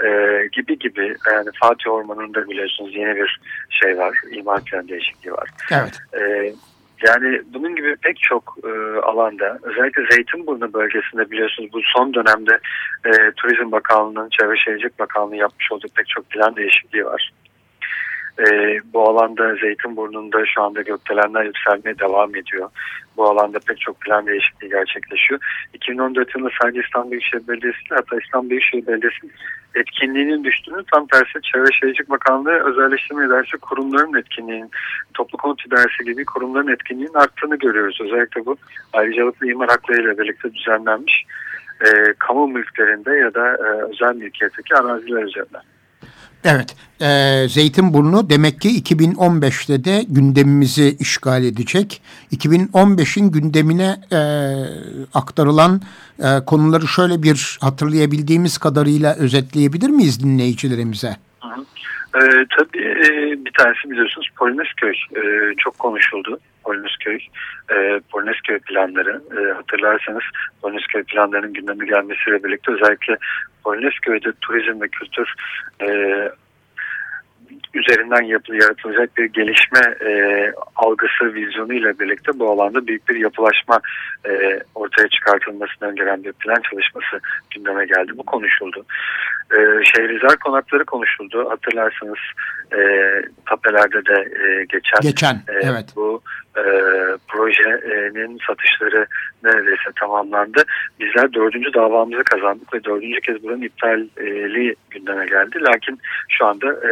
[0.05, 5.49] Ee, gibi gibi yani Fatih Ormanı'nda biliyorsunuz yeni bir şey var, imar planı değişikliği var.
[5.71, 5.99] Evet.
[6.13, 6.53] Ee,
[7.07, 12.59] yani bunun gibi pek çok e, alanda özellikle Zeytinburnu bölgesinde biliyorsunuz bu son dönemde
[13.05, 17.31] e, Turizm Bakanlığı'nın Çevre Şehircilik Bakanlığı yapmış olduğu pek çok plan değişikliği var.
[18.39, 22.69] E, bu alanda Zeytinburnu'nda şu anda gökdelenler yükselmeye devam ediyor.
[23.17, 25.39] Bu alanda pek çok plan değişikliği gerçekleşiyor.
[25.73, 29.33] 2014 yılında sadece İstanbul Büyükşehir Belediyesi hatta İstanbul Büyükşehir Belediyesi'nin
[29.75, 34.71] etkinliğinin düştüğünü tam tersi Çevre Şehircilik Bakanlığı özelleştirme idaresi kurumların etkinliğinin,
[35.13, 37.99] toplu konut idaresi gibi kurumların etkinliğinin arttığını görüyoruz.
[38.01, 38.55] Özellikle bu
[38.93, 41.25] ayrıcalıklı imar haklarıyla birlikte düzenlenmiş
[41.81, 45.61] e, kamu mülklerinde ya da e, özel mülkiyetteki araziler üzerinden.
[46.43, 52.01] Evet, e, Zeytinburnu demek ki 2015'te de gündemimizi işgal edecek.
[52.35, 54.21] 2015'in gündemine e,
[55.13, 55.81] aktarılan
[56.19, 61.17] e, konuları şöyle bir hatırlayabildiğimiz kadarıyla özetleyebilir miyiz dinleyicilerimize?
[62.15, 63.05] Ee, tabii e,
[63.45, 66.39] bir tanesi biliyorsunuz Polonezköy e, çok konuşuldu.
[66.63, 67.19] Polonezköy,
[67.71, 70.23] e, Polonezköy planları e, hatırlarsanız
[70.61, 73.17] Polonezköy planlarının gündeme gelmesiyle birlikte özellikle
[73.63, 75.33] Polonezköy'de turizm ve kültür
[75.81, 75.87] e,
[77.73, 80.11] üzerinden yapı, yaratılacak bir gelişme e,
[80.75, 83.79] algısı, vizyonu ile birlikte bu alanda büyük bir yapılaşma
[84.29, 87.19] e, ortaya çıkartılmasını öngören bir plan çalışması
[87.55, 88.11] gündeme geldi.
[88.17, 88.85] Bu konuşuldu.
[89.51, 91.49] E, şehrizar konakları konuşuldu.
[91.49, 92.19] Hatırlarsanız
[92.73, 92.79] e,
[93.45, 95.85] tapelerde de e, geçen, Geçen, e, evet.
[95.95, 96.21] bu
[96.57, 96.63] e,
[97.27, 99.05] projenin satışları
[99.43, 100.63] neredeyse tamamlandı.
[100.99, 105.57] Bizler dördüncü davamızı kazandık ve dördüncü kez buranın iptali gündeme geldi.
[105.61, 105.99] Lakin
[106.29, 106.91] şu anda e,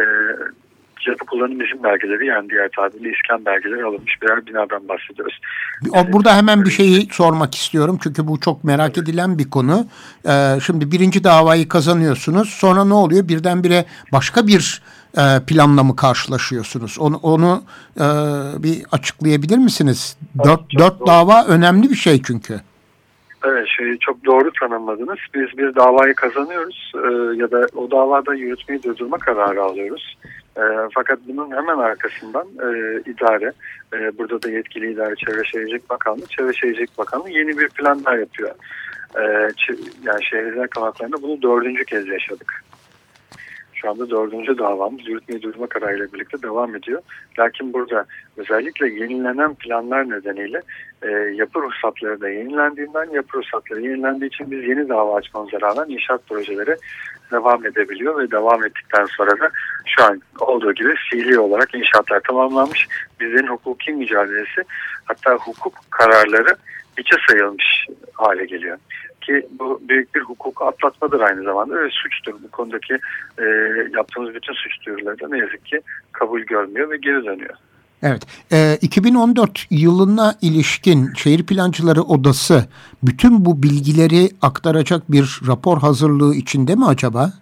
[1.08, 5.40] yapı kullanım izin belgeleri yani diğer tabirle iskan belgeleri alınmış birer binadan bahsediyoruz.
[5.90, 9.86] O, burada hemen bir şeyi sormak istiyorum çünkü bu çok merak edilen bir konu.
[10.28, 13.28] Ee, şimdi birinci davayı kazanıyorsunuz sonra ne oluyor?
[13.28, 14.82] Birdenbire başka bir
[15.18, 16.98] e, planla mı karşılaşıyorsunuz?
[16.98, 17.62] Onu, onu
[17.96, 18.06] e,
[18.62, 20.16] bir açıklayabilir misiniz?
[20.38, 21.06] Dört, çok dört doğru.
[21.06, 22.60] dava önemli bir şey çünkü.
[23.44, 25.18] Evet şeyi çok doğru tanımladınız.
[25.34, 30.16] Biz bir davayı kazanıyoruz e, ya da o davada yürütmeyi durdurma kararı alıyoruz.
[30.56, 30.62] E,
[30.94, 33.52] fakat bunun hemen arkasından e, idare,
[33.94, 38.16] e, burada da yetkili idare Çevre Şehircilik Bakanlığı, Çevre Şehircilik Bakanlığı yeni bir plan daha
[38.16, 38.54] yapıyor.
[39.16, 39.22] E,
[40.02, 42.64] yani şehirler konaklarında bunu dördüncü kez yaşadık.
[43.82, 47.02] Şu anda dördüncü davamız yürütmeyi durdurma kararıyla birlikte devam ediyor.
[47.38, 48.04] Lakin burada
[48.36, 50.60] özellikle yenilenen planlar nedeniyle
[51.02, 56.28] e, yapı ruhsatları da yenilendiğinden yapı ruhsatları yenilendiği için biz yeni dava açmamıza rağmen inşaat
[56.28, 56.76] projeleri
[57.32, 59.50] devam edebiliyor ve devam ettikten sonra da
[59.86, 62.88] şu an olduğu gibi fiili olarak inşaatlar tamamlanmış.
[63.20, 64.62] Bizlerin hukuki mücadelesi
[65.04, 66.56] hatta hukuk kararları
[66.98, 68.78] içe sayılmış hale geliyor.
[69.30, 72.34] Ki bu büyük bir hukuk atlatmadır aynı zamanda ve suçtur.
[72.42, 72.94] Bu konudaki
[73.38, 73.44] e,
[73.96, 75.80] yaptığımız bütün suç duyuruları da ne yazık ki
[76.12, 77.54] kabul görmüyor ve geri dönüyor.
[78.02, 78.22] Evet.
[78.52, 82.64] Ee, 2014 yılına ilişkin Şehir Plancıları Odası
[83.02, 87.32] bütün bu bilgileri aktaracak bir rapor hazırlığı içinde mi acaba?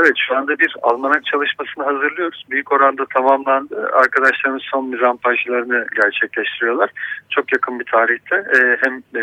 [0.00, 2.44] Evet şu anda bir almanak çalışmasını hazırlıyoruz.
[2.50, 3.90] Büyük oranda tamamlandı.
[3.92, 6.90] Arkadaşlarımız son mizampajlarını gerçekleştiriyorlar.
[7.30, 9.22] Çok yakın bir tarihte e, hem e,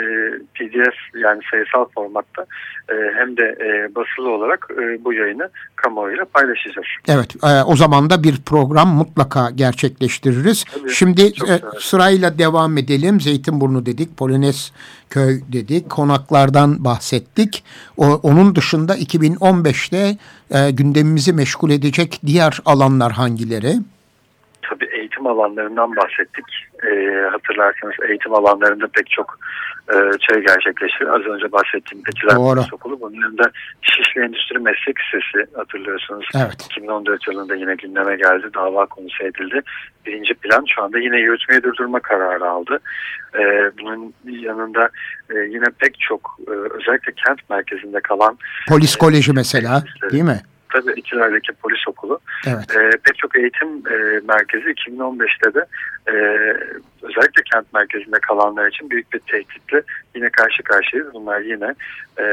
[0.53, 2.45] PDF yani sayısal formatta
[2.89, 6.87] e, hem de e, basılı olarak e, bu yayını kamuoyuyla paylaşacağız.
[7.07, 10.63] Evet e, o zaman da bir program mutlaka gerçekleştiririz.
[10.63, 13.21] Tabii, Şimdi e, sırayla devam edelim.
[13.21, 14.71] Zeytinburnu dedik, Polonez
[15.09, 17.63] köy dedik, konaklardan bahsettik.
[17.97, 20.17] O, onun dışında 2015'te
[20.51, 23.73] e, gündemimizi meşgul edecek diğer alanlar hangileri?
[24.61, 26.45] Tabii eğitim alanlarından bahsettik.
[26.83, 26.91] E,
[27.31, 29.68] hatırlarsanız eğitim alanlarında pek çok e,
[30.29, 31.09] şey gerçekleşti.
[31.09, 32.35] Az önce bahsettiğim Etiler.
[32.35, 33.01] Polis Okulu.
[33.01, 36.25] Bunun yanında Şişli Endüstri Meslek Lisesi hatırlıyorsunuz.
[36.35, 36.65] Evet.
[36.65, 38.47] 2014 yılında yine gündeme geldi.
[38.55, 39.61] Dava konusu edildi.
[40.05, 42.79] Birinci plan şu anda yine yürütmeyi durdurma kararı aldı.
[43.35, 44.89] E, bunun yanında
[45.29, 48.37] e, yine pek çok e, özellikle kent merkezinde kalan
[48.69, 50.41] Polis Koleji mesela değil mi?
[50.73, 52.75] tabii İkiler'deki polis okulu Evet.
[52.75, 55.65] e, pek çok eğitim e, merkezi 2015'te de
[56.09, 56.15] e,
[57.01, 59.81] özellikle kent merkezinde kalanlar için büyük bir tehditle
[60.15, 61.13] yine karşı karşıyayız.
[61.13, 61.75] Bunlar yine
[62.19, 62.23] e,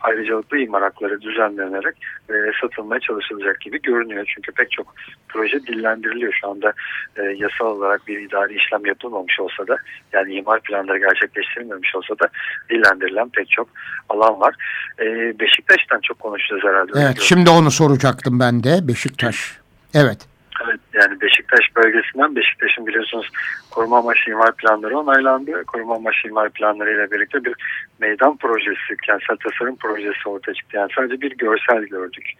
[0.00, 1.96] ayrıcalıklı imar hakları düzenlenerek
[2.30, 4.32] e, satılmaya çalışılacak gibi görünüyor.
[4.34, 4.94] Çünkü pek çok
[5.28, 6.72] proje dillendiriliyor şu anda
[7.16, 9.76] e, yasal olarak bir idari işlem yapılmamış olsa da
[10.12, 12.28] yani imar planları gerçekleştirilmemiş olsa da
[12.70, 13.68] dillendirilen pek çok
[14.08, 14.54] alan var.
[15.00, 15.04] E,
[15.40, 16.92] Beşiktaş'tan çok konuşacağız herhalde.
[16.96, 19.58] Evet, şimdi onu soracaktım ben de Beşiktaş.
[19.94, 20.35] Evet.
[20.64, 23.30] Evet, yani Beşiktaş bölgesinden Beşiktaş'ın biliyorsunuz
[23.70, 25.64] koruma amaçlı imar planları onaylandı.
[25.64, 27.54] Koruma amaçlı imar planları ile birlikte bir
[28.00, 30.76] meydan projesi, kentsel tasarım projesi ortaya çıktı.
[30.76, 32.32] Yani sadece bir görsel gördük.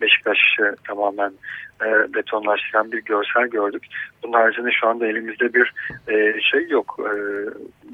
[0.00, 1.32] Beşiktaş'ı tamamen
[1.84, 3.86] e, betonlaştıran bir görsel gördük.
[4.22, 5.72] Bunun haricinde şu anda elimizde bir
[6.08, 7.00] e, şey yok.
[7.00, 7.12] E,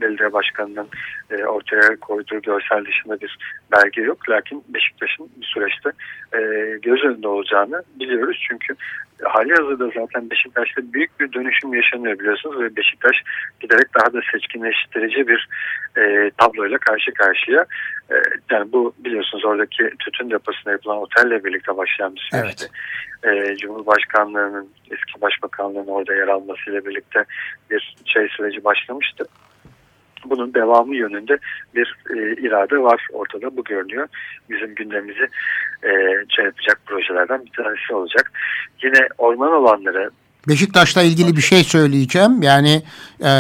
[0.01, 0.89] belediye başkanının
[1.31, 3.39] e, ortaya koyduğu görsel dışında bir
[3.73, 4.31] belge yok.
[4.31, 5.91] Lakin Beşiktaş'ın bu süreçte
[6.33, 6.41] e,
[6.83, 8.45] göz önünde olacağını biliyoruz.
[8.49, 8.75] Çünkü
[9.23, 13.17] hali hazırda zaten Beşiktaş'ta büyük bir dönüşüm yaşanıyor biliyorsunuz ve Beşiktaş
[13.61, 15.49] giderek daha da seçkinleştirici bir
[15.97, 17.67] e, tabloyla karşı karşıya.
[18.11, 18.15] E,
[18.51, 22.67] yani bu biliyorsunuz oradaki tütün deposuna yapılan otelle birlikte başlayan bir süreçti.
[23.25, 27.25] E, Cumhurbaşkanlığının eski başbakanlığının orada yer almasıyla birlikte
[27.71, 29.25] bir şey süreci başlamıştı.
[30.25, 31.39] Bunun devamı yönünde
[31.75, 34.09] bir e, irade var ortada bu görünüyor.
[34.51, 35.29] Bizim gündemimizi
[35.83, 35.91] e,
[36.29, 38.33] şey yapacak projelerden bir tanesi olacak.
[38.83, 40.11] Yine orman alanları
[40.49, 42.43] Beşiktaş'la ilgili bir şey söyleyeceğim.
[42.43, 42.83] Yani
[43.21, 43.33] e,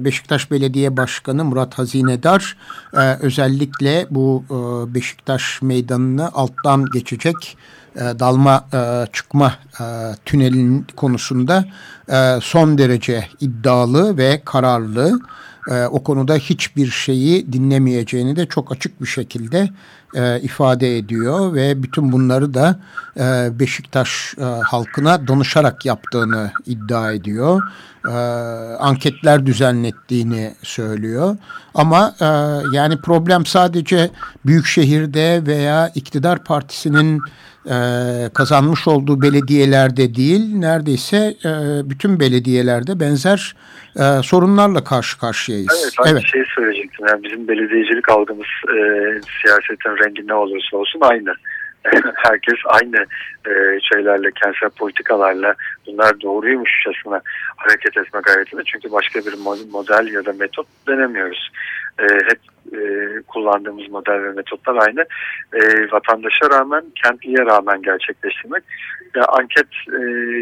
[0.00, 2.56] Beşiktaş Belediye Başkanı Murat Hazinedar
[2.94, 7.56] e, özellikle bu e, Beşiktaş meydanını alttan geçecek
[7.96, 9.84] e, dalma e, çıkma e,
[10.24, 11.64] tünelin konusunda
[12.08, 15.20] e, son derece iddialı ve kararlı.
[15.68, 19.68] E, o konuda hiçbir şeyi dinlemeyeceğini de çok açık bir şekilde
[20.14, 22.80] e, ifade ediyor ve bütün bunları da
[23.16, 27.62] e, Beşiktaş e, halkına danışarak yaptığını iddia ediyor.
[28.06, 28.10] E,
[28.78, 31.36] anketler düzenlettiğini söylüyor.
[31.74, 32.26] Ama e,
[32.76, 34.10] yani problem sadece
[34.46, 37.22] büyük şehirde veya iktidar partisinin
[37.66, 37.76] e,
[38.34, 41.50] kazanmış olduğu belediyelerde değil, neredeyse e,
[41.90, 43.54] bütün belediyelerde benzer
[43.96, 45.82] e, sorunlarla karşı karşıyayız.
[45.82, 47.06] Evet, aynı şey söyleyecektim.
[47.08, 48.76] Yani bizim belediyecilik algımız e,
[49.42, 51.34] siyasetin rengi ne olursa olsun aynı.
[52.14, 52.96] Herkes aynı
[53.46, 55.54] e, şeylerle, kentsel politikalarla
[55.86, 57.20] bunlar doğruymuşçasına
[57.56, 58.62] hareket etme gayretinde.
[58.66, 61.50] Çünkü başka bir mo- model ya da metot denemiyoruz.
[61.98, 62.38] E, hep
[62.72, 62.80] e,
[63.28, 65.00] kullandığımız model ve metotlar aynı.
[65.52, 68.62] E, vatandaşa rağmen, kentliye rağmen gerçekleştirmek.
[69.14, 70.00] Ya, anket e,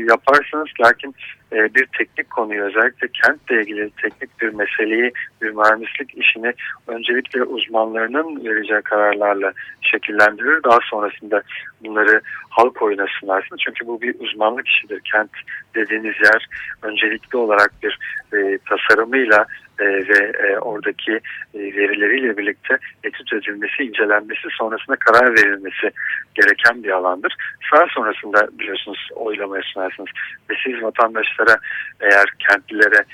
[0.08, 1.14] yaparsanız lakin
[1.52, 6.52] e, bir teknik konuyu özellikle kentle ilgili teknik bir meseleyi, bir mühendislik işini
[6.86, 10.62] öncelikle uzmanlarının vereceği kararlarla şekillendirir.
[10.62, 11.42] Daha sonrasında
[11.84, 12.20] bunları
[12.50, 13.60] halk oyuna sunarsınız.
[13.64, 15.00] Çünkü bu bir uzmanlık işidir.
[15.12, 15.30] Kent
[15.74, 16.46] dediğiniz yer
[16.82, 17.98] öncelikli olarak bir
[18.34, 19.46] e, tasarımıyla
[19.80, 21.12] e, ve e, oradaki
[21.54, 25.90] e, verileriyle birlikte etüt edilmesi, incelenmesi, sonrasında karar verilmesi
[26.34, 27.36] gereken bir alandır.
[27.74, 30.08] Daha sonrasında biliyorsunuz oylamaya sunarsınız.
[30.50, 31.56] Ve siz vatandaşlara
[32.00, 33.04] eğer kentlilere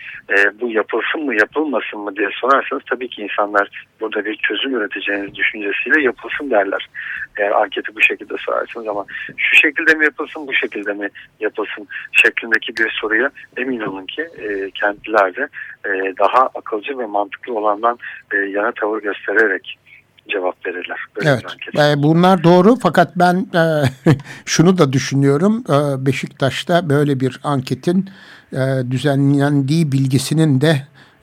[0.61, 6.03] bu yapılsın mı yapılmasın mı diye sorarsanız tabii ki insanlar burada bir çözüm üreteceğiniz düşüncesiyle
[6.03, 6.89] yapılsın derler.
[7.37, 9.05] Eğer anketi bu şekilde sorarsanız ama
[9.37, 11.09] şu şekilde mi yapılsın bu şekilde mi
[11.41, 14.71] yapılsın şeklindeki bir soruya emin olun ki e,
[16.19, 17.98] daha akılcı ve mantıklı olandan
[18.34, 19.78] e, yana tavır göstererek
[20.28, 20.98] cevap verirler.
[21.16, 21.44] Böyle Evet,
[21.78, 23.62] e, bunlar doğru fakat ben e,
[24.44, 25.64] şunu da düşünüyorum.
[25.68, 28.11] E, Beşiktaş'ta böyle bir anketin
[28.52, 30.76] e, düzenlendiği bilgisinin de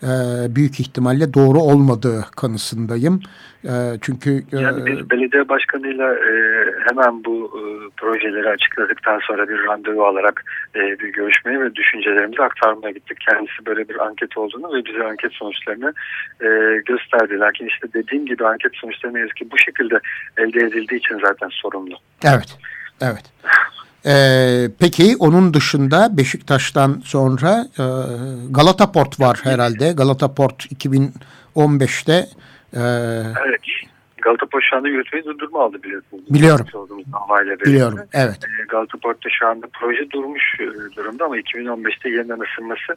[0.04, 0.12] e,
[0.56, 3.22] büyük ihtimalle doğru olmadığı kanısındayım.
[3.64, 6.34] E, çünkü e, yani biz belediye başkanıyla e,
[6.90, 7.62] hemen bu e,
[7.98, 10.44] projeleri açıkladıktan sonra bir randevu alarak
[10.76, 13.18] e, bir görüşmeye ve düşüncelerimizi aktarmaya gittik.
[13.30, 15.94] Kendisi böyle bir anket olduğunu ve bize anket sonuçlarını
[16.42, 16.48] e,
[16.86, 17.40] gösterdi.
[17.40, 20.00] Lakin işte dediğim gibi anket sonuçları ne yazık ki bu şekilde
[20.38, 21.96] elde edildiği için zaten sorumlu.
[22.24, 22.58] Evet,
[23.02, 23.34] evet.
[24.06, 27.84] Ee, peki onun dışında Beşiktaş'tan sonra e,
[28.50, 29.92] Galata Port var herhalde.
[29.92, 32.14] Galata Port 2015'te.
[32.14, 32.28] E,
[32.76, 33.62] evet.
[34.22, 36.24] Galata Port şu anda yürütmeyi durdurma aldı biliyorsunuz.
[36.30, 36.66] Biliyorum.
[37.66, 38.00] Biliyorum.
[38.14, 38.40] Evet.
[38.62, 42.96] E, Galata Port'ta şu anda proje durmuş e, durumda ama 2015'te yeniden ısınması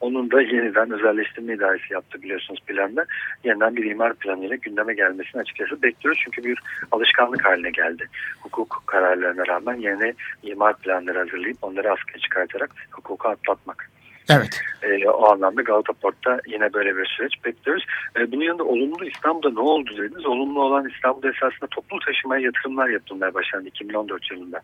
[0.00, 3.04] onun da yeniden özelleştirme idaresi yaptı biliyorsunuz planda.
[3.44, 6.22] Yeniden bir imar planıyla gündeme gelmesini açıkçası bekliyoruz.
[6.24, 6.58] Çünkü bir
[6.92, 8.08] alışkanlık haline geldi.
[8.40, 13.90] Hukuk kararlarına rağmen yeni imar planları hazırlayıp onları askıya çıkartarak hukuku atlatmak.
[14.30, 14.60] Evet.
[14.82, 17.84] E, o anlamda Galata Port'ta yine böyle bir süreç bekliyoruz.
[18.18, 20.26] E, bunun yanında olumlu İstanbul'da ne oldu dediniz?
[20.26, 24.60] Olumlu olan İstanbul'da esasında toplu taşımaya yatırımlar yapılmaya başlandı 2014 yılında.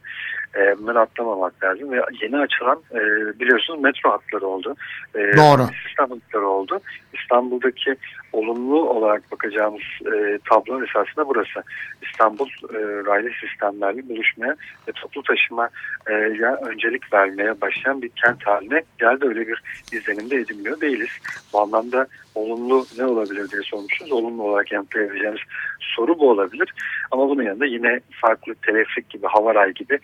[0.57, 3.01] E, bunları atlamamak lazım ve yeni açılan e,
[3.41, 4.77] biliyorsunuz metro hatları oldu.
[5.15, 5.63] E, Doğru.
[5.87, 6.81] Sistem hatları oldu.
[7.15, 7.97] İstanbul'daki
[8.33, 11.63] olumlu olarak bakacağımız e, tablo esasında burası.
[12.03, 14.57] İstanbul e, raylı sistemlerle buluşmaya
[14.89, 15.69] ve toplu taşıma
[16.11, 19.27] e, ya öncelik vermeye başlayan bir kent haline geldi.
[19.27, 19.63] Öyle bir
[19.93, 21.11] izlenimde edinmiyor değiliz.
[21.53, 24.13] Bu anlamda olumlu ne olabilir diye sormuşuz.
[24.13, 25.41] Olumlu olarak yanıtlayabileceğimiz
[25.81, 26.75] soru bu olabilir.
[27.11, 29.99] Ama bunun yanında yine farklı telefrik gibi, havaray gibi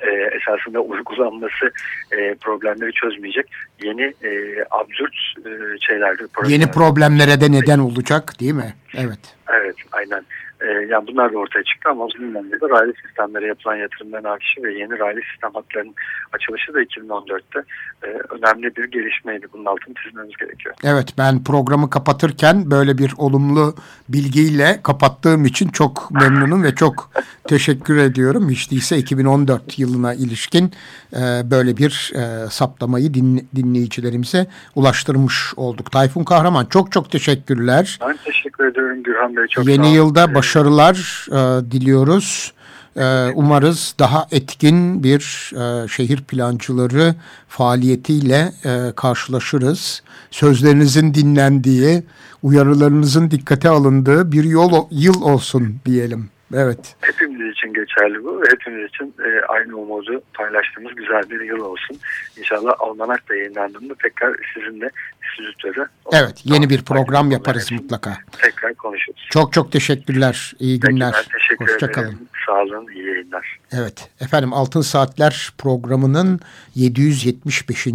[0.00, 1.72] e, esasında uygulanması
[2.12, 3.46] e, problemleri çözmeyecek
[3.82, 6.16] yeni e, absürt e, şeyler.
[6.48, 8.74] Yeni problemlere de neden olacak değil mi?
[8.94, 9.36] Evet.
[9.48, 10.24] Evet aynen.
[10.60, 14.62] E, yani bunlar da ortaya çıktı ama bunun yanında da raylı sistemlere yapılan yatırımların artışı
[14.62, 15.94] ve yeni raylı sistem hatlarının
[16.32, 17.62] açılışı da 2014'te
[18.02, 19.46] e, önemli bir gelişmeydi.
[19.52, 20.74] Bunun altını çizmemiz gerekiyor.
[20.84, 23.74] Evet ben programı kapatırken böyle bir olumlu
[24.08, 27.10] bilgiyle kapattığım için çok memnunum ve çok
[27.48, 28.50] teşekkür ediyorum.
[28.50, 30.72] Hiç değilse 2014 yılına ilişkin
[31.12, 35.92] e, böyle bir e, saptamayı din, dinleyicilerimize ulaştırmış olduk.
[35.92, 37.98] Tayfun Kahraman çok çok teşekkürler.
[38.00, 39.46] Ben teşekkür ediyorum Gürhan Bey.
[39.46, 42.52] Çok Yeni yılda başarılar e, diliyoruz.
[42.96, 47.14] E, umarız daha etkin bir e, şehir plancıları
[47.48, 50.02] faaliyetiyle e, karşılaşırız.
[50.30, 52.02] Sözlerinizin dinlendiği,
[52.42, 56.30] uyarılarınızın dikkate alındığı bir yol yıl olsun diyelim.
[56.54, 56.96] Evet.
[57.00, 58.42] Hepimiz için geçerli bu.
[58.50, 61.98] Hepimiz için e, aynı umudu paylaştığımız güzel bir yıl olsun.
[62.38, 64.90] İnşallah Almanak da yayınlandığında tekrar sizinle
[65.34, 65.88] stüdyoda.
[66.12, 68.16] Evet yeni bir program yaparız mutlaka.
[68.42, 69.26] Tekrar konuşuruz.
[69.30, 70.52] Çok çok teşekkürler.
[70.58, 71.28] İyi günler.
[71.32, 72.06] Teşekkür Hoşçakalın.
[72.06, 72.28] ederim.
[72.46, 72.86] Sağ olun.
[72.94, 73.58] İyi yayınlar.
[73.72, 76.40] Evet efendim Altın Saatler programının
[76.74, 77.86] 775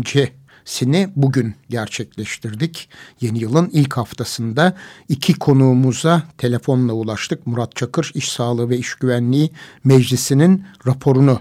[0.66, 2.90] sini bugün gerçekleştirdik.
[3.22, 4.76] Yeni yılın ilk haftasında
[5.10, 7.48] iki konuğumuza telefonla ulaştık.
[7.48, 9.52] Murat Çakır İş Sağlığı ve İş Güvenliği
[9.84, 11.40] Meclisi'nin raporunu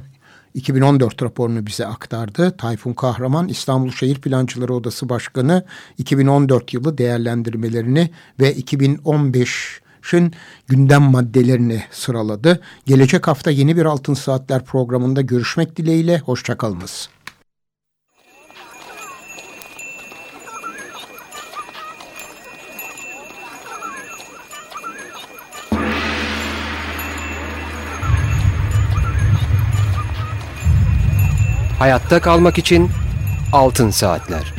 [0.54, 2.56] 2014 raporunu bize aktardı.
[2.56, 5.64] Tayfun Kahraman İstanbul Şehir Plancıları Odası Başkanı
[5.98, 8.10] 2014 yılı değerlendirmelerini
[8.40, 10.32] ve 2015 Şın
[10.68, 12.60] gündem maddelerini sıraladı.
[12.86, 16.18] Gelecek hafta yeni bir Altın Saatler programında görüşmek dileğiyle.
[16.18, 17.08] Hoşçakalınız.
[31.82, 32.90] Hayatta kalmak için
[33.52, 34.54] Altın Saatler.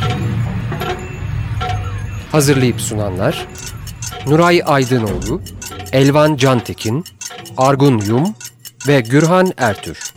[2.31, 3.47] Hazırlayıp sunanlar
[4.27, 5.41] Nuray Aydınoğlu,
[5.91, 7.03] Elvan Cantekin,
[7.57, 8.35] Argun Yum
[8.87, 10.13] ve Gürhan Ertür.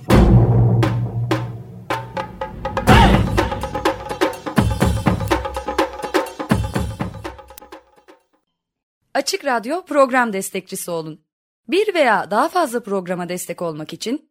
[9.14, 11.20] Açık Radyo program destekçisi olun.
[11.68, 14.30] Bir veya daha fazla programa destek olmak için